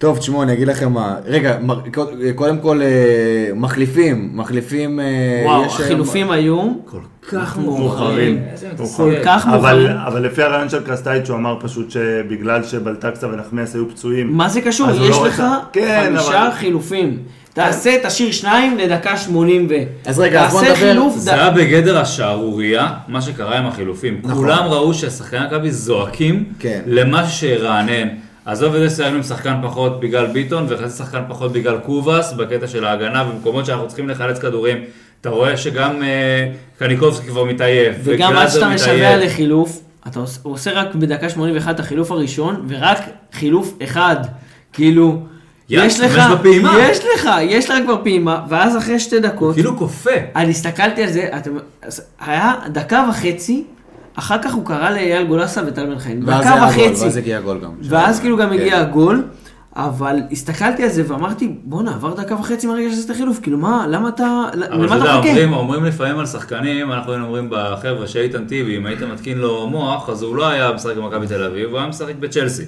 [0.00, 1.16] טוב, תשמעו, אני אגיד לכם מה.
[1.24, 1.56] רגע,
[2.34, 2.86] קודם כל, אה,
[3.54, 5.00] מחליפים, מחליפים...
[5.00, 5.04] אה,
[5.44, 6.98] וואו, יש, אה, החילופים היו כל
[7.30, 8.42] כך מאוחרים.
[8.96, 9.12] כל.
[9.24, 9.96] כך אבל, מאוחרים.
[10.06, 14.32] אבל לפי הרעיון של קרסטייץ' הוא אמר פשוט שבגלל שבלטקסה ונחמיאס היו פצועים.
[14.36, 14.90] מה זה קשור?
[14.90, 15.42] יש לא לך.
[15.72, 17.18] כן, חמישה אבל- חילופים.
[17.54, 19.74] תעשה, תשאיר שניים לדקה 80 ו...
[20.06, 24.20] אז רגע, אז בוא תעשה נדבר- חילוף, זה היה בגדר השערורייה, מה שקרה עם החילופים.
[24.22, 24.36] נכון.
[24.36, 26.80] כולם ראו ששחקני מכבי זועקים כן.
[26.86, 28.08] למשהו שירענן.
[28.44, 32.66] עזוב את זה שסיימנו עם שחקן פחות בגלל ביטון וחצי שחקן פחות בגלל קובאס בקטע
[32.66, 34.76] של ההגנה במקומות שאנחנו צריכים לחלץ כדורים.
[35.20, 37.96] אתה רואה שגם אה, קניקובסקי כבר מתעייף.
[38.04, 39.16] וגם עד שאתה משווע.
[39.16, 42.98] לחילוף, אתה עוש- הוא עושה רק בדקה 81 את החילוף הראשון, ורק
[43.32, 44.16] חילוף אחד.
[44.72, 45.22] כאילו,
[45.68, 46.22] יא, יש לך.
[46.80, 50.10] יש לך, יש לך כבר פעימה, ואז אחרי שתי דקות, כאילו כופה.
[50.36, 51.50] אני הסתכלתי על זה, אתם,
[52.20, 53.64] היה דקה וחצי,
[54.14, 56.22] אחר כך הוא קרא לאייל גולסה וטל בן חיים.
[56.26, 57.04] ואז היה גול, וחצי.
[57.04, 57.70] ואז הגיע הגול גם.
[57.82, 58.54] ואז כאילו גם כן.
[58.54, 59.24] הגיע הגול,
[59.76, 64.08] אבל הסתכלתי על זה ואמרתי, בואנה, עבר דקה וחצי מהרגע שעשית חילוף, כאילו מה, למה
[64.08, 65.30] אתה, אבל למה אתה אתה יודע?
[65.30, 69.66] אומרים, אומרים לפעמים על שחקנים, אנחנו היינו אומרים בחבר'ה שאיתן טיבי, אם היית מתקין לו
[69.66, 72.64] מוח, אז הוא לא היה משחק במכבי תל אביב, הוא היה משחק בצ'לסי.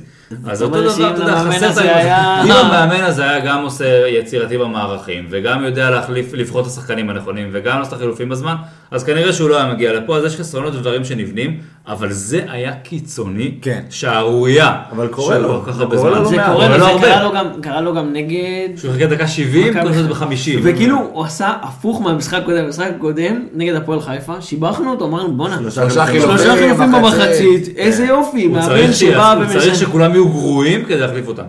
[0.47, 2.45] אז אותו דבר, אתה יודע, חסר את ה...
[2.45, 7.49] אם המאמן הזה היה גם עושה יצירתי במערכים, וגם יודע להחליף, לבחור את השחקנים הנכונים,
[7.53, 8.55] וגם לעשות את החילופים בזמן,
[8.93, 11.57] אז כנראה שהוא לא היה מגיע לפה, אז יש חסרונות ודברים שנבנים,
[11.89, 13.81] אבל זה היה קיצוני, כן.
[13.91, 14.73] שערורייה.
[14.93, 16.11] אבל קורה לו, כל כך הרבה לו זמן.
[16.11, 16.37] לא זה.
[16.53, 17.07] קורה לו, לא זה.
[17.07, 18.69] קרה לו גם, קרה לו גם נגד...
[18.77, 20.25] שהוא חיכה דקה 70, מכבי כל חיפה.
[20.27, 20.61] ב-50.
[20.63, 25.59] וכאילו הוא עשה הפוך מהמשחק הקודם, במשחק הקודם נגד הפועל חיפה, שיבחנו אותו, אמרנו בואנה,
[25.71, 26.93] שלושה חילופים.
[26.93, 27.73] במחצית, כן.
[27.77, 29.75] איזה יופי, הוא מאמן שבא שיעשו- הוא צריך ומשנה.
[29.75, 31.43] שכולם יהיו גרועים כדי להחליף אותם.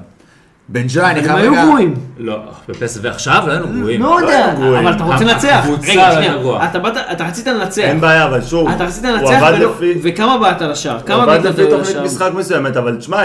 [0.73, 1.65] בן ג'וי, אני הם חייב היו רגע...
[1.65, 1.93] גרועים.
[2.17, 2.37] לא,
[2.69, 4.01] בפסו ועכשיו לא היינו גרועים.
[4.01, 4.79] לא יודע, היו.
[4.79, 5.59] אבל אתה רוצה לנצח.
[5.63, 6.69] הקבוצה רגע, לא שנייה, הייתה גרועה.
[6.69, 7.81] אתה באת, אתה רצית לנצח.
[7.81, 9.93] אין בעיה, אבל שוב, אתה רצית הוא לנצח, עבד ולא- לפי...
[10.03, 10.95] וכמה בעט על השער?
[10.95, 11.97] הוא כמה עבד לפי תוכנית?
[11.97, 13.21] משחק מסוימת, אבל תשמע,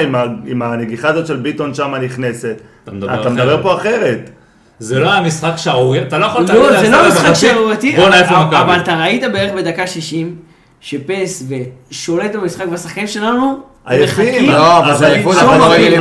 [0.46, 4.30] עם הנגיחה הזאת של ביטון שם נכנסת, אתה מדבר פה אחרת.
[4.78, 8.76] זה לא היה משחק שערורייה, אתה לא יכול לא, זה לא משחק שערורייתי, אבל-.
[8.82, 10.34] אתה ראית בערך בדקה 60,
[10.80, 11.42] שפס
[11.90, 14.50] ושולט במשחק, והשחקנים שלנו עייפים.
[14.50, 15.40] לא, אבל זה עייפות, לא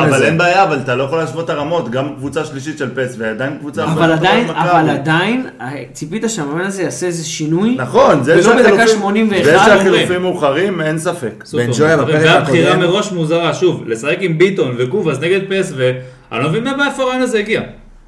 [0.05, 0.23] אבל.
[0.23, 3.57] אין בעיה, אבל אתה לא יכול להשוות את הרמות, גם קבוצה שלישית של פס ועדיין
[3.59, 3.83] קבוצה...
[3.83, 4.59] אבל עדיין, מכבי.
[4.59, 5.47] אבל עדיין,
[5.93, 9.57] ציפית שהמאמן הזה יעשה איזה שינוי, נכון, זה ולא בדקה שהחילופים- 81, זה.
[9.65, 11.43] שהחילופים מאוחרים, אין ספק.
[11.53, 12.37] בן בפרק והבחירה
[12.73, 17.21] הקודם- מראש מוזרה, שוב, לשחק עם ביטון וקובאס נגד פס, ואני לא מבין מאיפה הרעיון
[17.21, 17.61] הזה הגיע.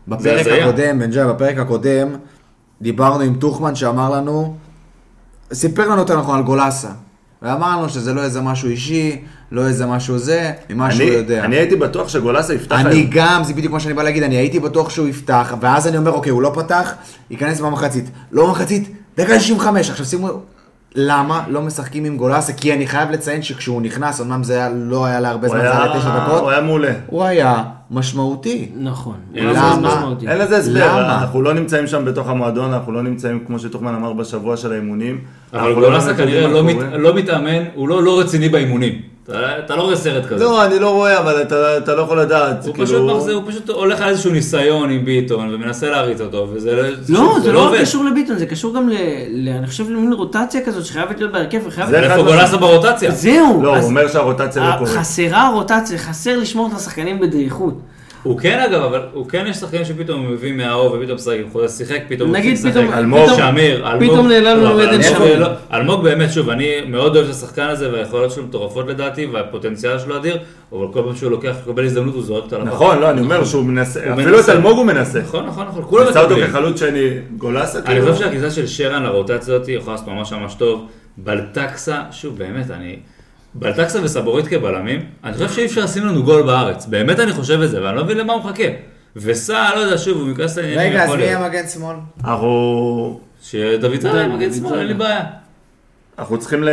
[0.08, 0.48] בפרק.
[0.62, 2.08] הקודם, בן ג'וי, בפרק הקודם,
[2.82, 4.56] דיברנו עם טוחמן שאמר לנו,
[5.54, 6.90] סיפר לנו יותר נכון על גולסה.
[7.42, 9.22] ואמר לנו שזה לא איזה משהו אישי,
[9.52, 11.46] לא איזה משהו זה, ממה שהוא יודע.
[11.46, 13.10] אני הייתי בטוח שגולסה יפתח אני היום.
[13.12, 16.12] גם, זה בדיוק מה שאני בא להגיד, אני הייתי בטוח שהוא יפתח, ואז אני אומר,
[16.12, 16.94] אוקיי, הוא לא פתח,
[17.30, 18.06] ייכנס במחצית.
[18.32, 19.90] לא במחצית, דקה 65.
[19.90, 20.28] עכשיו שימו,
[20.96, 22.54] למה לא משחקים עם גולסה?
[22.54, 26.00] כי אני חייב לציין שכשהוא נכנס, אמנם זה היה, לא היה להרבה זמן, זה היה
[26.00, 26.92] תשע דקות, הוא היה מעולה.
[27.08, 28.70] הוא היה משמעותי.
[28.78, 29.16] נכון.
[29.34, 30.14] למה?
[30.28, 31.22] אין לזה הסבר, למה?
[31.22, 35.22] אנחנו לא נמצאים שם בתוך המועדון, אנחנו לא נמצאים, כמו שטוחמן אמר, בשבוע של האימונים.
[35.54, 36.64] אבל לא גולסה באמת כנראה לא.
[36.98, 39.02] לא מתאמן, הוא לא לא רציני באימונים.
[39.66, 40.44] אתה לא רואה סרט כזה.
[40.44, 42.66] לא, אני לא רואה, אבל אתה אתה לא יכול לדעת.
[42.66, 46.48] הוא כאילו- פשוט מחזיר, הוא פשוט הולך על איזשהו ניסיון עם ביטון ומנסה להריץ אותו,
[46.54, 47.76] וזה לא, שוב, זה לא עובד.
[47.76, 48.94] רק קשור לביטון, זה קשור גם ל...
[49.30, 51.90] ל- אני חושב למין רוטציה כזאת שחייבת להיות בהרכב, וחייבת...
[51.90, 52.58] זה- איפה גולסה.
[52.58, 53.12] ברוטציה?
[53.12, 53.60] זהו.
[53.64, 54.94] לא, אז הוא אומר שהרוטציה לא קורית.
[54.94, 57.74] חסרה הרוטציה, חסר לשמור את השחקנים בדריכות.
[58.30, 61.48] הוא כן אגב, אבל הוא כן יש שחקנים שפתאום הוא מביא מהאור ופתאום משחק, הוא
[61.48, 62.98] יכול שיחק, פתאום הוא נגיד מפסיק פתאום- לשחק.
[62.98, 63.30] אלמוג.
[63.38, 64.12] שמיר, אלמוג.
[64.12, 65.40] פתאום נעלם לנו לא, אבל עדן אלמוג שמיר.
[65.40, 70.00] לא- אלמוג באמת, שוב, אני מאוד אוהב את השחקן הזה והיכולות שלו מטורפות לדעתי, והפוטנציאל
[70.00, 70.38] שלו אדיר,
[70.72, 72.68] אבל כל פעם שהוא לוקח, מקבל הזדמנות, הוא זורק אותה לפח.
[72.68, 74.50] נכון, לא, אני אומר שהוא מנסה, אפילו את.
[74.50, 75.20] אלמוג הוא מנסה.
[75.22, 76.52] נכון, נכון, נכון, כולם עשה אותו מקבלים.
[76.52, 78.02] כחלוץ שני, גולסה אני כאילו.
[78.14, 80.86] חושב שהכניסה של שרן לרוטציה הזאת יכולה לעשות ממש ממש טוב.
[81.18, 82.96] בלטקסה, שוב, באמת, אני...
[83.54, 86.86] בלטקסה וסבורית כבלמים, אני חושב שאי אפשר לשים לנו גול בארץ.
[86.86, 88.64] באמת אני חושב את זה, ואני לא מבין למה הוא מחכה.
[89.16, 91.40] וסע, לא יודע, שוב, הוא מכנס לעניינים, רגע, אז יכול מי להיות.
[91.40, 91.96] יהיה מגן שמאל?
[92.24, 95.22] אנחנו שדוד צהר מגן שמאל, אין לי בעיה.
[96.20, 96.64] אנחנו צריכים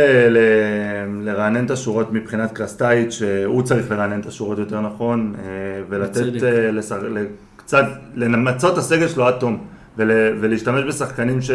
[1.21, 5.43] לרענן את השורות מבחינת קרסטייץ', שהוא צריך לרענן את השורות יותר נכון, אה,
[5.89, 6.21] ולתת.
[6.43, 7.21] אה,
[7.57, 9.57] קצת, למצות את הסגל שלו עד תום,
[9.97, 10.11] ול-
[10.41, 11.51] ולהשתמש בשחקנים ש...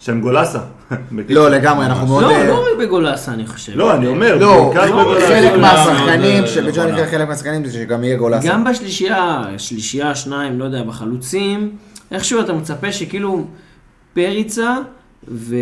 [0.00, 0.58] שהם גולסה.
[1.28, 2.22] לא, לגמרי, אנחנו מאוד...
[2.22, 3.72] לא, לא רק בגולסה, אני חושב.
[3.74, 4.72] לא, אני אומר, לא, לא.
[4.74, 6.44] חלק מאוד, מהשחקנים.
[6.92, 8.48] יקרה חלק מהשחקנים זה שגם יהיה גולסה.
[8.48, 11.76] גם בשלישייה, שלישייה, שניים, לא יודע, בחלוצים,
[12.10, 13.46] איכשהו אתה מצפה שכאילו
[14.14, 14.76] פריצה
[15.28, 15.56] ו...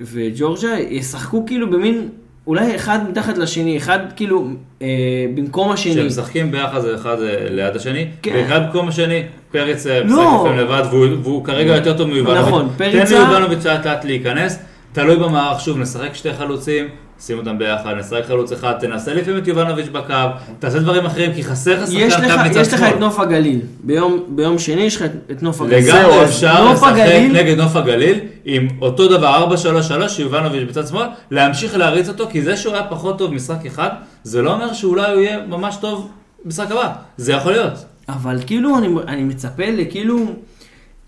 [0.00, 2.08] וג'ורג'ה ישחקו כאילו במין,
[2.46, 4.48] אולי אחד מתחת לשני, אחד כאילו
[4.82, 4.86] אה,
[5.34, 5.92] במקום השני.
[5.92, 8.32] כשהם משחקים ביחד זה אחד אה, ליד השני, כן.
[8.34, 10.38] ואחד במקום השני, פרץ משחק לא.
[10.44, 12.46] לפעמים לבד, והוא- כרגע יותר טוב מיובנוביץ'.
[12.46, 14.58] נכון, פריצה- תן ליובנוביץ' לאט לאט להיכנס,
[14.92, 16.88] תלוי במערך, שוב, נשחק שתי חלוצים,
[17.20, 20.14] שים אותם ביחד, נשחק חלוץ אחד, תנסה לפעמים את יובנוביץ' בקו,
[20.58, 22.88] תעשה דברים אחרים, כי חסר לך שחקן קו מצד יש לך שמאל.
[22.90, 23.60] את נוף הגליל.
[23.84, 25.78] ביום, ביום שני יש לך את, נוף הגליל.
[25.88, 31.76] לגמרי אפשר לשחק הגליל- נגד נוף הגליל עם אותו דבר 4-3-3 שיובנוביץ' בצד שמאל, להמשיך
[31.76, 33.88] להריץ אותו, כי זה שהוא היה פחות טוב משחק אחד,
[34.22, 36.10] זה לא אומר שאולי הוא יהיה ממש טוב
[36.44, 37.84] משחק הבא, זה יכול להיות.
[38.14, 40.18] אבל כאילו אני, אני מצפה לכאילו,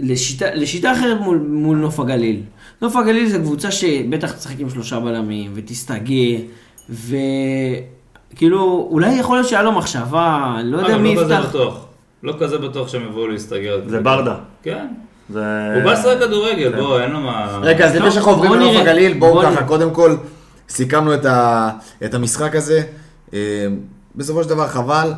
[0.00, 2.40] לשיטה, לשיטה אחרת מול, מול נוף הגליל.
[2.82, 6.38] נוף הגליל זה קבוצה שבטח תשחק עם שלושה בלמים, ותסתגר,
[6.90, 11.48] וכאילו, אולי יכול להיות שהיה לו מחשבה, לא יודע אבל מי לא כזה יפתח.
[11.48, 11.84] בטוח.
[12.22, 13.80] לא כזה בטוח שהם יבואו להסתגר.
[13.86, 14.34] זה ברדה.
[14.62, 14.86] כן.
[15.28, 15.74] זה...
[15.74, 17.58] הוא בא לשחק כדורגל, בוא, אין לו מה...
[17.62, 18.76] רגע, אז לפני שאנחנו עוברים לנוף.
[18.76, 19.64] הגליל, בואו בוא ככה.
[19.64, 20.16] קודם כל,
[20.68, 21.14] סיכמנו
[22.04, 22.82] את המשחק הזה.
[23.34, 23.66] אה,
[24.16, 25.12] בסופו של דבר חבל,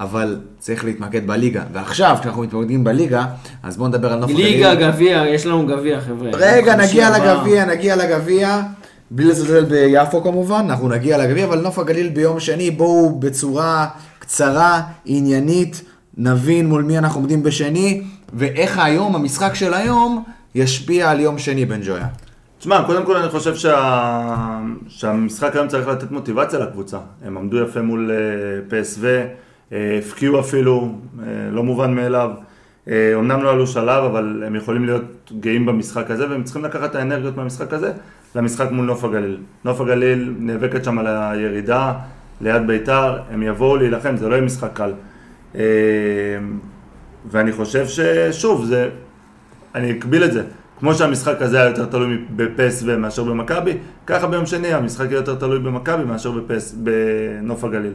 [0.00, 1.62] אבל צריך להתמקד בליגה.
[1.72, 3.26] ועכשיו, כשאנחנו מתמקדים בליגה,
[3.62, 4.46] אז בואו נדבר על נוף הגליל.
[4.46, 6.30] ליגה, גביע, יש לנו גביע, חבר'ה.
[6.32, 7.10] רגע, נגיע.
[7.10, 8.62] לגביע, נגיע לגביע.
[9.10, 13.86] בלי לזלזל ביפו כמובן, אנחנו נגיע לגביע, אבל נוף הגליל ביום שני, בואו בצורה
[14.18, 15.82] קצרה, עניינית,
[16.16, 20.24] נבין מול מי אנחנו עומדים בשני, ואיך היום, המשחק של היום,
[20.54, 22.06] ישפיע על יום שני בן ג'ויה.
[22.58, 24.58] תשמע, קודם כל אני חושב שה...
[24.88, 26.98] שהמשחק היום צריך לתת מוטיבציה לקבוצה.
[27.24, 28.10] הם עמדו יפה מול
[28.70, 29.26] PSV, אה,
[29.72, 30.92] הפקיעו אפילו,
[31.22, 32.30] אה, לא מובן מאליו.
[32.88, 36.90] אה, אומנם לא עלו שלב, אבל הם יכולים להיות גאים במשחק הזה, והם צריכים לקחת
[36.90, 37.92] את האנרגיות מהמשחק הזה
[38.34, 39.36] למשחק מול נוף הגליל.
[39.64, 41.92] נוף הגליל נאבקת שם על הירידה
[42.40, 44.92] ליד ביתר, הם יבואו להילחם, זה לא יהיה משחק קל.
[45.54, 45.62] אה,
[47.30, 48.88] ואני חושב ששוב, זה,
[49.74, 50.42] אני אקביל את זה.
[50.78, 53.72] כמו שהמשחק הזה היה יותר תלוי בפסו מאשר במכבי,
[54.06, 57.92] ככה ביום שני המשחק יהיה יותר תלוי במכבי מאשר בפס, בנוף הגליל.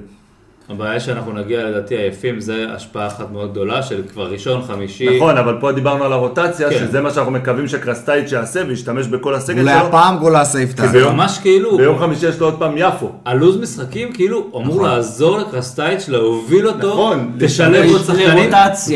[0.72, 5.16] הבעיה שאנחנו נגיע לדעתי עייפים, זה השפעה אחת מאוד גדולה של כבר ראשון, חמישי.
[5.18, 6.76] נכון, אבל פה דיברנו על הרוטציה, כן.
[6.80, 9.88] שזה מה שאנחנו מקווים שקרסטייץ' יעשה וישתמש בכל הסגל אולי שלו.
[9.88, 10.86] הפעם גולסה יפתח.
[10.86, 13.12] זה ממש כאילו, ביום חמישי יש לו עוד פעם יפו.
[13.26, 18.50] הלו"ז משחקים כאילו אמור לעזור לקרסטייץ' להוביל אותו, נכון, תשלב עוד שחקנים.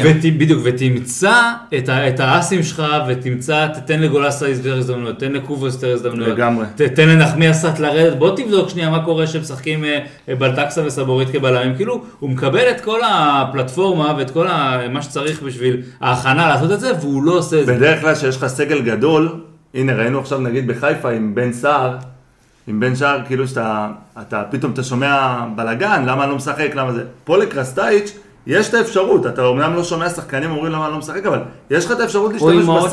[0.03, 1.33] ות- בדיוק, ותמצא
[1.77, 6.65] את ה- את האסים שלך, ותמצא, תתן לגולסה יותר הזדמנויות, תן לקובוס יותר הזדמנויות, לגמרי.
[6.75, 9.99] ת- תן לנחמיאס לרדת, בוא תבדוק שנייה מה קורה שמשחקים אה,
[10.29, 15.41] אה, בלטקסה וסבורית כבלמים, כאילו הוא מקבל את כל הפלטפורמה ואת כל ה- מה שצריך
[15.43, 17.73] בשביל ההכנה לעשות את זה, והוא לא עושה את זה.
[17.73, 19.35] בדרך כלל כשיש לך סגל גדול,
[19.73, 21.97] הנה ראינו עכשיו נגיד בחיפה עם בן סער,
[22.67, 23.87] עם בן סער כאילו שאתה,
[24.21, 28.73] אתה פתאום אתה שומע בלאגן, למה אני לא משחק, למה זה, פה לקרסטייץ' יש את
[28.73, 31.39] האפשרות, אתה אומנם לא שומע שחקנים אומרים למה אני לא משחק, אבל
[31.69, 32.51] יש לך את האפשרות להשתמש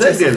[0.09, 0.33] בסגל.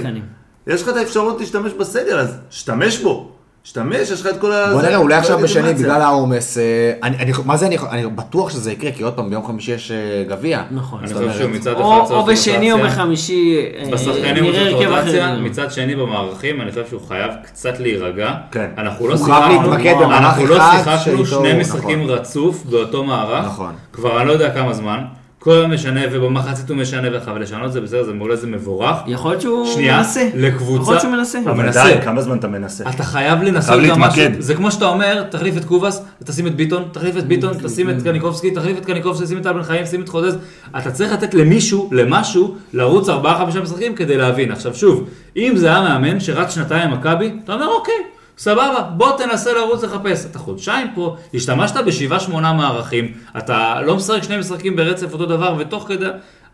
[0.66, 3.30] יש לך את האפשרות להשתמש בסגל, אז שתמש בו,
[3.66, 4.72] שתמש, יש לך את כל ה...
[4.72, 5.74] בוא נראה, אולי עכשיו בשני.
[5.74, 6.62] בגלל העומס, אה,
[7.02, 7.76] אני- אני- מה זה אני
[8.14, 9.96] בטוח שזה יקרה, כי עוד פעם, ביום חמישי יש אה,
[10.28, 10.62] גביע.
[10.70, 10.98] נכון.
[10.98, 12.78] אני חושב אומרת, שהוא מצד אחד או בשני או.
[12.78, 15.40] בחמישי, אה, בשחקנים הוא נראה הרכב רוטציה, אחר.
[15.40, 18.30] מצד שני במערכים אני חושב שהוא חייב קצת להירגע.
[18.50, 18.70] כן.
[18.78, 22.10] אנחנו לא שיחקנו, אנחנו לא שיחקנו שני משחקים נכון.
[22.14, 23.72] רצוף באותו מערך, נכון.
[23.92, 25.00] כבר אני לא יודע כמה זמן,
[25.46, 28.96] כל היום משנה ובמחצית הוא משנה לך, ולשנות זה בסדר, זה מעולה, זה מבורך.
[29.06, 30.28] יכול להיות שהוא שנייה, מנסה.
[30.34, 31.38] לקבוצה- יכול להיות שהוא מנסה.
[31.38, 31.84] הוא אבל מנסה.
[31.84, 32.84] די, כמה זמן אתה מנסה?
[32.90, 34.40] אתה חייב לנסות חייב גם משהו, להתמקד.
[34.40, 38.02] זה כמו שאתה אומר, תחליף את קובאס, תשים את ביטון, תחליף את ביטון, תשים את
[38.02, 40.36] קניקובסקי, תחליף את קניקובסקי, שים את טל בן חיים, שים את חוזז,
[40.78, 44.52] אתה צריך לתת למישהו, למשהו, לרוץ ארבעה חמישה משחקים כדי להבין.
[44.52, 45.04] עכשיו שוב,
[45.36, 47.94] אם זה היה מאמן שרץ שנתיים מכבי, אתה אומר אוקיי,
[48.38, 50.26] סבבה, בוא תנסה לרוץ לחפש.
[50.26, 55.54] אתה חודשיים פה, השתמשת בשבעה שמונה מערכים, אתה לא משחק שני משחקים ברצף אותו דבר,
[55.58, 56.06] ותוך כדי,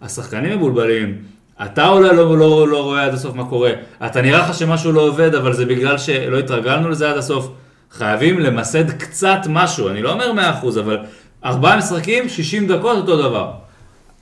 [0.02, 1.18] השחקנים מבולבלים.
[1.62, 3.72] אתה אולי לא, לא, לא רואה עד הסוף מה קורה,
[4.06, 7.48] אתה נראה לך שמשהו לא עובד, אבל זה בגלל שלא התרגלנו לזה עד הסוף.
[7.90, 10.98] חייבים למסד קצת משהו, אני לא אומר 100%, אבל
[11.44, 13.52] ארבעה משחקים, 60 דקות, אותו דבר.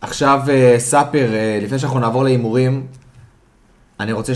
[0.00, 2.86] עכשיו, אה, ספיר, אה, לפני שאנחנו נעבור להימורים,
[4.00, 4.34] אני רוצה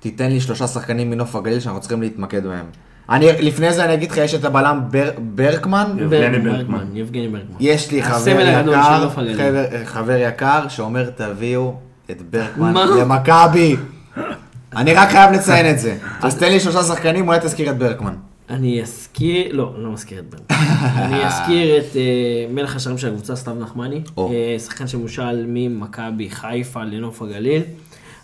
[0.00, 2.66] שתיתן לי שלושה שחקנים מנוף הגליל שאנחנו צריכים להתמקד בהם.
[3.10, 6.96] אני, לפני זה אני אגיד לך, יש את הבלם בר, ברקמן, יבגני ברקמן, ברקמן.
[6.96, 7.56] יבגני ברקמן.
[7.60, 9.10] יש לי חבר יקר.
[9.10, 11.74] חבר, חבר יקר, שאומר תביאו
[12.10, 12.74] את ברקמן?
[13.00, 13.76] למכבי.
[14.76, 15.96] אני רק חייב לציין את זה.
[16.22, 18.14] אז תן לי שלושה שחקנים, אולי תזכיר את ברקמן.
[18.50, 20.56] אני אזכיר, לא, אני לא מזכיר את ברקמן.
[20.96, 24.02] אני אזכיר את אה, מלך השערים של הקבוצה, סתיו נחמני.
[24.16, 24.32] או.
[24.32, 27.62] אה, שחקן שמושל ממכבי חיפה לנוף הגליל.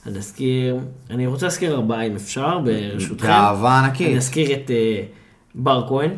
[0.07, 0.79] אני אזכיר,
[1.11, 3.27] אני רוצה להזכיר ארבעה אם אפשר, ברשותכם.
[3.27, 4.07] גאווה ענקית.
[4.07, 5.03] אני אזכיר את אה,
[5.55, 6.11] בר כהן,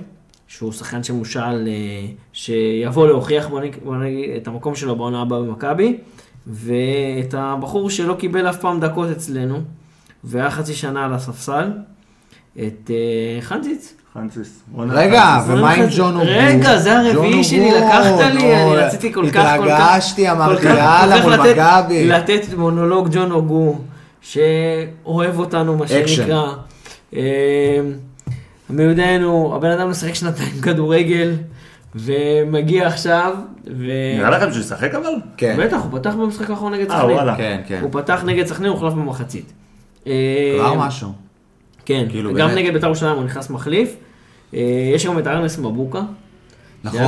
[0.49, 5.41] שהוא שחקן שמושל, אה, שיבוא להוכיח בוא נגיד, בוא נגיד, את המקום שלו בעונה הבאה
[5.41, 5.97] במכבי,
[6.47, 9.61] ואת הבחור שלא קיבל אף פעם דקות אצלנו,
[10.25, 11.71] והיה חצי שנה על הספסל,
[12.67, 12.97] את אה,
[13.41, 13.95] חנזיץ.
[14.13, 14.63] פרנסיס.
[14.89, 15.87] רגע, ומה עם.
[15.97, 16.25] ג'ון אוגו?
[16.27, 18.05] רגע, זה הרביעי שלי, לקחת
[18.35, 22.07] לי, אני רציתי כל כך, כל כך, התרגשתי, אמרתי, יאללה, מול לתת- מכבי.
[22.09, 23.79] לתת מונולוג ג'ון אוגו,
[24.21, 25.87] שאוהב אותנו, מה.
[25.89, 26.53] שנקרא.
[27.17, 27.81] אה,
[28.71, 31.33] מיודענו, הבן אדם משחק שנתיים כדורגל,
[31.95, 33.35] ומגיע עכשיו,
[33.67, 33.85] ו...
[34.19, 35.13] נראה לכם שהוא ישחק אבל?
[35.37, 37.15] כן, בטח, הוא פתח במשחק האחרון נגד אה, סכנין.
[37.17, 37.37] וואלה.
[37.37, 37.79] כן, כן.
[37.83, 39.53] הוא פתח נגד סכנין, הוא הוחלף במחצית.
[40.07, 40.13] אה,
[40.59, 41.28] כבר משהו.
[41.89, 42.59] כן, כאילו, גם באמת.
[42.59, 43.97] נגד בית"ר ירושלים הוא נכנס מחליף.
[44.55, 44.61] אה,
[44.95, 46.01] יש גם את ארנס מבוקה,
[46.85, 46.99] נכון.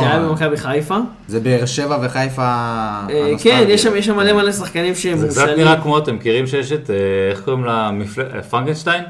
[0.00, 0.96] שהיה במכבי חיפה.
[1.28, 2.42] זה באר שבע וחיפה...
[2.42, 3.32] אה.
[3.42, 5.48] כן, יש שם יש שם מלא מלא שחקנים שהם זה קצת.
[5.56, 6.96] נראה כמו, אתם מכירים שיש את, אה,
[7.30, 7.90] איך קוראים לה,
[8.50, 9.04] פרנקנשטיין?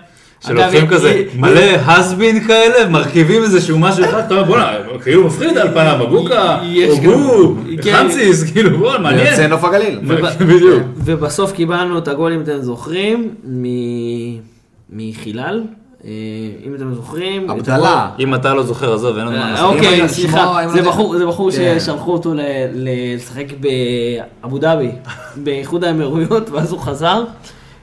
[0.47, 5.69] שלוקחים כזה מלא הסבין כאלה, מרכיבים איזשהו משהו אחד, אתה אומר בואנה, כאילו מפחיד על
[5.69, 7.93] פניו, אבוקה, יש אוגו, כן.
[7.93, 9.27] חנציס, כאילו בואנה, זה מעניין.
[9.27, 10.01] יוצא נוף הגליל.
[10.55, 10.83] בדיוק.
[10.97, 13.35] ובסוף קיבלנו את הגול, אם אתם זוכרים,
[14.93, 15.63] מחילל.
[16.05, 16.11] אה,
[16.67, 17.51] אם אתם זוכרים.
[17.51, 18.11] עבדאללה.
[18.19, 19.75] אם אתה לא זוכר, עזוב, אין לנו מה לעשות.
[19.75, 21.79] אוקיי, סליחה, אם זה בחור- זה בחור כן.
[21.81, 22.35] ששלחו אותו
[22.75, 23.45] לשחק
[24.43, 24.91] באבו דאבי,
[25.37, 27.25] באיחוד האמירויות, ואז הוא חזר.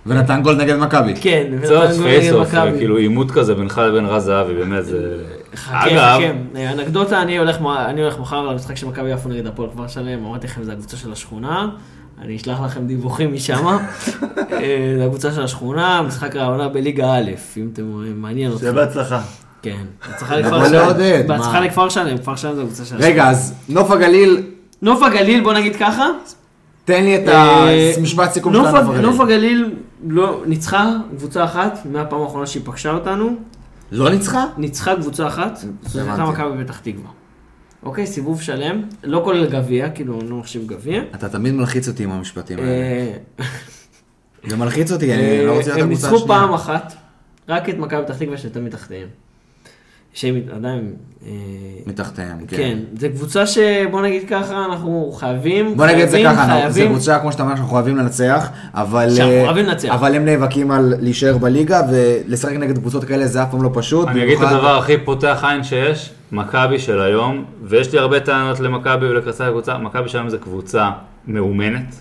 [0.06, 1.14] ונתן גול נגד מכבי.
[1.22, 2.78] כן, ונתן גול נגד מכבי.
[2.78, 5.18] כאילו עימות כזה בינך לבין רז זהבי, באמת זה...
[5.56, 5.86] חכה,
[6.18, 6.22] אגב.
[6.56, 10.72] אנקדוטה, אני הולך מחר למשחק של מכבי יפו נגד הפועל כפר שלם, אמרתי לכם, זה
[10.72, 11.68] הקבוצה של השכונה.
[12.22, 13.68] אני אשלח לכם דיווחים משם.
[13.68, 13.78] אה,
[14.98, 17.84] זה הקבוצה של השכונה, משחק העונה בליגה א', אם אתם
[18.16, 18.86] מעניין שיהיה אתכם.
[18.86, 19.22] בהצלחה.
[19.62, 20.36] כן, בהצלחה
[21.60, 22.18] לכפר שלם.
[22.18, 23.12] כפר שלם זה הקבוצה של השכונה.
[23.14, 24.44] רגע, אז נוף הגליל,
[24.82, 26.06] נוף הגליל, בוא נגיד ככה.
[26.86, 29.02] תן לי את אה, המשפט סיכום של נוף הגליל.
[29.02, 29.76] נוף הגליל
[30.08, 33.36] לא ניצחה קבוצה אחת מהפעם האחרונה שהיא פגשה אותנו.
[33.92, 34.46] לא ניצחה?
[34.58, 36.24] ניצחה קבוצה אחת, זאת הייתה.
[36.24, 37.10] מכבי פתח תקווה.
[37.88, 41.02] אוקיי, סיבוב שלם, לא כולל גביע, כאילו אני לא מחשיב גביע.
[41.16, 42.70] אתה תמיד מלחיץ אותי עם המשפטים האלה.
[42.70, 43.14] אה,
[44.48, 46.40] זה מלחיץ אותי, אני לא רוצה להיות הם הקבוצה ניצחו השנייה.
[46.40, 46.94] פעם אחת,
[47.50, 49.08] רק את מכבי פתח תקווה שהייתה מתחתיהם.
[50.18, 50.94] שהם עדיין...
[51.26, 51.32] אה,
[51.86, 52.58] מתחתיהם, כן.
[52.58, 56.92] כן, זו קבוצה שבוא נגיד ככה, אנחנו חייבים, בוא נגיד את זה חייבים, ככה, חייבים,
[56.92, 59.90] קבוצה כמו שאתה אומר שאנחנו אוהבים לנצח, אבל שאנחנו אה, אוהבים לנצח.
[59.90, 64.08] אבל הם נאבקים על להישאר בליגה, ולשחק נגד קבוצות כאלה זה אף פעם לא פשוט.
[64.08, 68.60] אני אגיד את הדבר הכי פותח עין שיש, מכבי של היום, ויש לי הרבה טענות
[68.60, 70.90] למכבי ולקרסי הקבוצה, מכבי של היום זה קבוצה
[71.28, 71.96] מאומנת,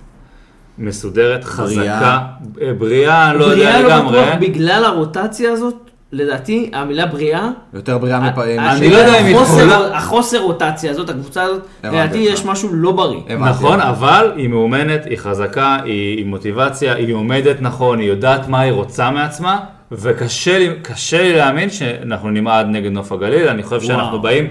[0.78, 2.20] מסודרת, חזקה,
[2.62, 4.20] אה, בריאה, לא יודע בריאה לא לגמרי.
[4.20, 5.85] בטוח, בגלל הרוטציה הזאת,
[6.16, 8.38] לדעתי, המילה בריאה, יותר בריאה מפ...
[8.38, 12.18] אני לא יודע אם היא החוסר- יכולה- החוסר רוטציה הזאת, הקבוצה הזאת, לדעתי.
[12.18, 13.20] יש משהו לא בריא.
[13.38, 13.80] נכון.
[13.80, 19.10] אבל היא מאומנת, היא חזקה, היא מוטיבציה, היא עומדת נכון, היא יודעת מה היא רוצה
[19.10, 19.58] מעצמה,
[19.92, 24.22] וקשה לי, קשה לי להאמין שאנחנו נמעד נגד נוף הגליל, אני חושב שאנחנו וואו.
[24.22, 24.46] באים,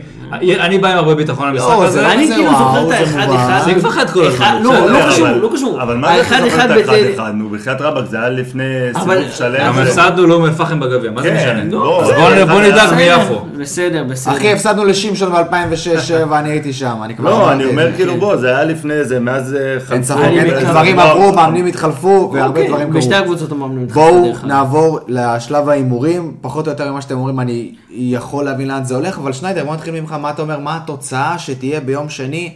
[0.60, 2.00] אני בא עם הרבה ביטחון למשחק לא, הזה.
[2.00, 3.28] זה- אני זה כאילו זוכר את האחד.
[3.36, 3.62] אחד.
[3.66, 5.82] זה מפחד כל הזמן, לא, בסדר, לא אבל- קשור, לא קשור.
[5.82, 6.94] אבל מה זה זוכר אחד את האחד.
[7.14, 7.32] אחד?
[7.36, 8.64] נו, בחייאת רבאק, זה היה לפני
[9.00, 9.60] סיבוב שלם.
[9.60, 11.64] גם הפסדנו לאום אל-פחם בגביע, מה זה כן, משנה?
[11.72, 13.46] לא, אז זה- בוא זה- בוא זה- נדאג מיפו.
[13.66, 14.38] בסדר, בסדר.
[14.38, 17.96] אחי, הפסדנו לשמשון ב-2006-2007, אני הייתי שם, אני כבר לא, אני אומר.
[17.96, 20.72] כאילו בוא, זה היה לפני זה, מאז אה, אין חלפו.
[20.72, 22.98] דברים עברו, מאמנים התחלפו, והרבה אוקיי, דברים קרו.
[22.98, 24.34] בשתי הקבוצות המאמנים התחלפו, בואו.
[24.44, 29.18] נעבור לשלב ההימורים, פחות או יותר ממה שאתם אומרים, אני יכול להבין לאן זה הולך,
[29.18, 32.54] אבל שניידר, בוא נתחיל ממך, מה אתה אומר, מה התוצאה שתהיה ביום שני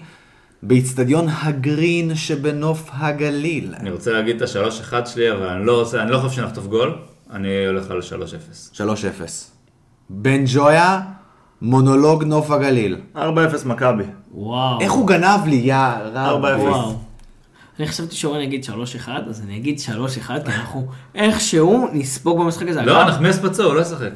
[0.64, 3.74] באיצטדיון הגרין שבנוף הגליל?
[3.80, 6.96] אני רוצה להגיד את השלוש אחד שלי, אבל אני לא אני לא חושב שנחטוף גול,
[7.34, 8.78] אני הולך על 3-0.
[8.78, 8.80] 3-0.
[10.10, 11.00] בן ג'ויה,
[11.62, 12.96] מונולוג נוף הגליל.
[13.16, 13.20] 4-0
[13.66, 14.04] מכבי.
[14.32, 14.82] וואו.
[14.82, 15.76] איך הוא גנב לי, יא
[16.14, 16.46] רב.
[16.46, 16.48] 4-0.
[16.60, 16.96] וואו.
[17.80, 18.66] אני חשבתי שאורן יגיד
[19.06, 19.80] 3-1, אז אני אגיד
[20.26, 22.82] 3-1, כי אנחנו איכשהו נספוג במשחק הזה.
[22.82, 24.10] לא, נחמיאס פצוע, הוא לא ישחק.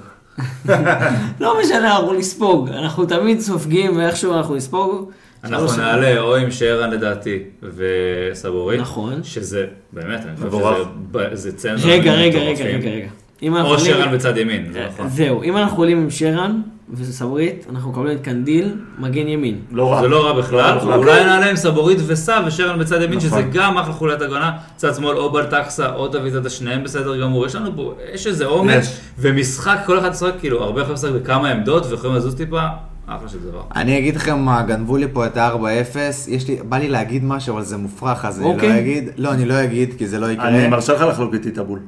[1.39, 2.69] לא משנה, אנחנו נספוג.
[2.69, 5.11] אנחנו תמיד סופגים ואיכשהו אנחנו נספוג.
[5.43, 8.81] אנחנו נעלה או עם שרן לדעתי וסבורית.
[8.81, 9.23] נכון.
[9.23, 10.85] שזה, באמת, אני חושב.
[11.31, 11.79] שזה צמד.
[11.85, 12.39] רגע, רגע.
[12.39, 13.07] רגע, רגע.
[13.43, 15.07] אם אנחנו או עולים- שרן בצד ימין, זה נכון.
[15.09, 16.61] זהו, אם אנחנו עולים עם שרן
[16.93, 19.57] וסברית, אנחנו מקבלים את קנדיל, מגן ימין.
[19.71, 20.01] לא רע.
[20.01, 20.95] זה לא רע בכלל, לא רע.
[20.95, 23.29] אולי נעלה עם סבורית וסע ושרן בצד ימין, נכון.
[23.29, 27.45] שזה גם אחלה חוליית הגנה, צד שמאל או בלטקסה או דוד עדה, שניהם בסדר גמור,
[27.45, 28.81] יש לנו פה, יש איזה עומק.
[29.19, 32.61] ומשחק, כל אחד משחק, כאילו, הרבה יכולים לשחק בכמה עמדות ויכולים לזוז טיפה,
[33.07, 33.61] אחלה של דבר.
[33.75, 37.53] אני אגיד לכם מה, גנבו לי פה את ה-4-0, יש לי, בא לי להגיד משהו,
[37.55, 38.79] אבל זה מופרך, אז אני לא אוקיי.
[38.79, 39.09] אגיד.
[39.17, 40.47] לא, אני לא אגיד, כי זה לא יקרה.
[40.49, 41.79] אני מרשה לך לחלוק איתי את הבול.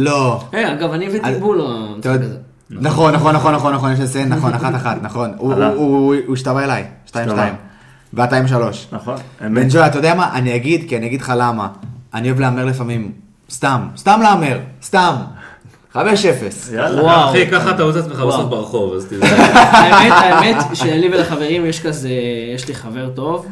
[0.00, 0.40] לא.
[0.52, 2.36] היי, אגב, אני הבאתי בול למשחק הזה.
[2.70, 5.32] נכון, נכון, נכון, נכון, נכון, יש לציין, נכון, אחת אחת, נכון.
[5.38, 7.28] הוא- השתווה אליי, שתיים.
[7.30, 7.54] שתיים.
[8.14, 8.86] ואתה עם שלוש.
[8.92, 9.16] נכון?
[9.40, 9.68] בן.
[9.70, 10.34] ג'וי, אתה יודע מה?
[10.34, 11.68] אני אגיד, כי אני אגיד לך למה.
[12.14, 13.12] אני אוהב להמר לפעמים.
[13.50, 15.14] סתם, סתם להמר, סתם.
[15.94, 15.98] 5-0.
[16.72, 17.02] יאללה.
[17.02, 17.28] וואו.
[17.30, 18.20] אחי, ככה אתה מוצא עצמך.
[18.20, 19.28] בסוף ברחוב, אז תזכור.
[19.54, 22.10] האמת, האמת שלי ולחברים יש כזה,
[22.54, 23.46] יש לי חבר טוב.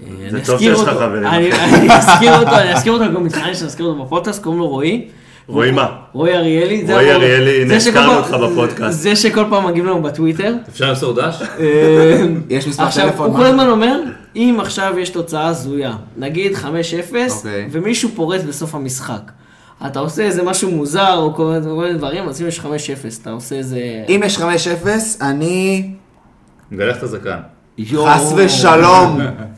[0.00, 1.00] אה, זה אני טוב אזכיר שיש לך אותו.
[1.00, 1.26] חברים.
[1.26, 1.50] אני
[1.98, 5.08] אזכיר אותו, אני אזכיר אותו, אני גם מתחנן שאני אזכיר אותו בפודקאסט, קוראים לו רועי.
[5.48, 5.86] רועי מה?
[6.12, 6.82] רועי אריאלי.
[6.92, 7.64] רועי אריאלי,
[8.06, 8.98] פעם- אותך בפודקאסט.
[9.00, 10.54] זה שכל פעם מגיב לנו בטוויטר.
[10.68, 11.42] אפשר למסור דש?
[11.58, 13.40] אה, יש מספר עכשיו, טלפון, הוא מה?
[13.40, 14.00] כל הזמן אומר,
[14.36, 16.64] אם עכשיו יש תוצאה הזויה, נגיד 5-0,
[17.30, 17.68] אוקיי.
[17.72, 19.30] ומישהו פורץ בסוף המשחק.
[19.86, 21.44] אתה עושה איזה משהו מוזר, או כל
[21.78, 22.64] מיני- דברים, אז אם יש 5-0,
[23.22, 23.78] אתה עושה איזה...
[24.08, 24.42] אם יש 5-0,
[25.20, 25.90] אני...
[26.72, 27.38] מגלח את הזקן.
[28.06, 29.20] חס ושלום.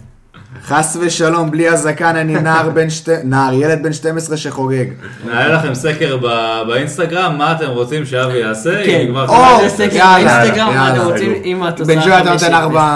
[0.68, 3.10] חס ושלום, בלי הזקן אני נער בן שתי...
[3.24, 4.84] נער, ילד בן 12 שחוגג.
[5.26, 8.84] נעלה לכם סקר ב- באינסטגרם, מה אתם רוצים שאבי יעשה?
[8.86, 9.26] כן, או,
[9.58, 11.00] באינסטגרם, מה אתם.
[11.00, 12.54] רוצים עם התוצאה בן ג'וי אתה נותן.
[12.54, 12.88] ארבע,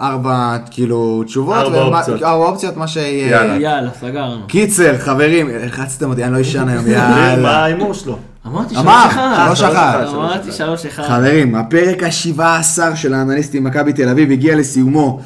[0.00, 1.56] ארבע, כאילו, תשובות.
[1.56, 2.22] ארבע אופציות.
[2.22, 3.30] ארבע אופציות, מה שיהיה.
[3.30, 3.56] יאללה.
[3.56, 4.46] יאללה, סגרנו.
[4.46, 7.50] קיצר, חברים, לחצתם אותי, אני לא אשן היום, מה יאללה.
[7.50, 8.18] ההימור שלו?
[8.46, 9.44] אמרתי אמר, שלוש אחד.
[9.54, 9.62] שלוש.
[9.72, 10.14] אחד.
[10.14, 11.02] אמרתי שלוש אחד.
[11.02, 12.40] חברים, הפרק ה-17
[12.96, 15.20] של האנליסטים מכבי תל אביב הגיע לסיומו.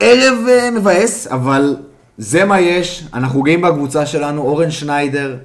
[0.00, 1.76] ערב אה, מבאס, אבל
[2.18, 3.04] זה מה יש.
[3.14, 5.36] אנחנו גאים בקבוצה שלנו, אורן שניידר,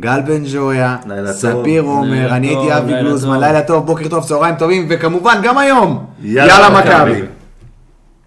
[0.00, 1.82] גל בן ג'ויה, ספיר.
[1.82, 3.40] עומר, אני הייתי אבי גלוזמן.
[3.40, 6.70] לילה טוב, בוקר טוב, צהריים טובים, וכמובן גם היום, יאללה.
[6.70, 7.22] מכבי.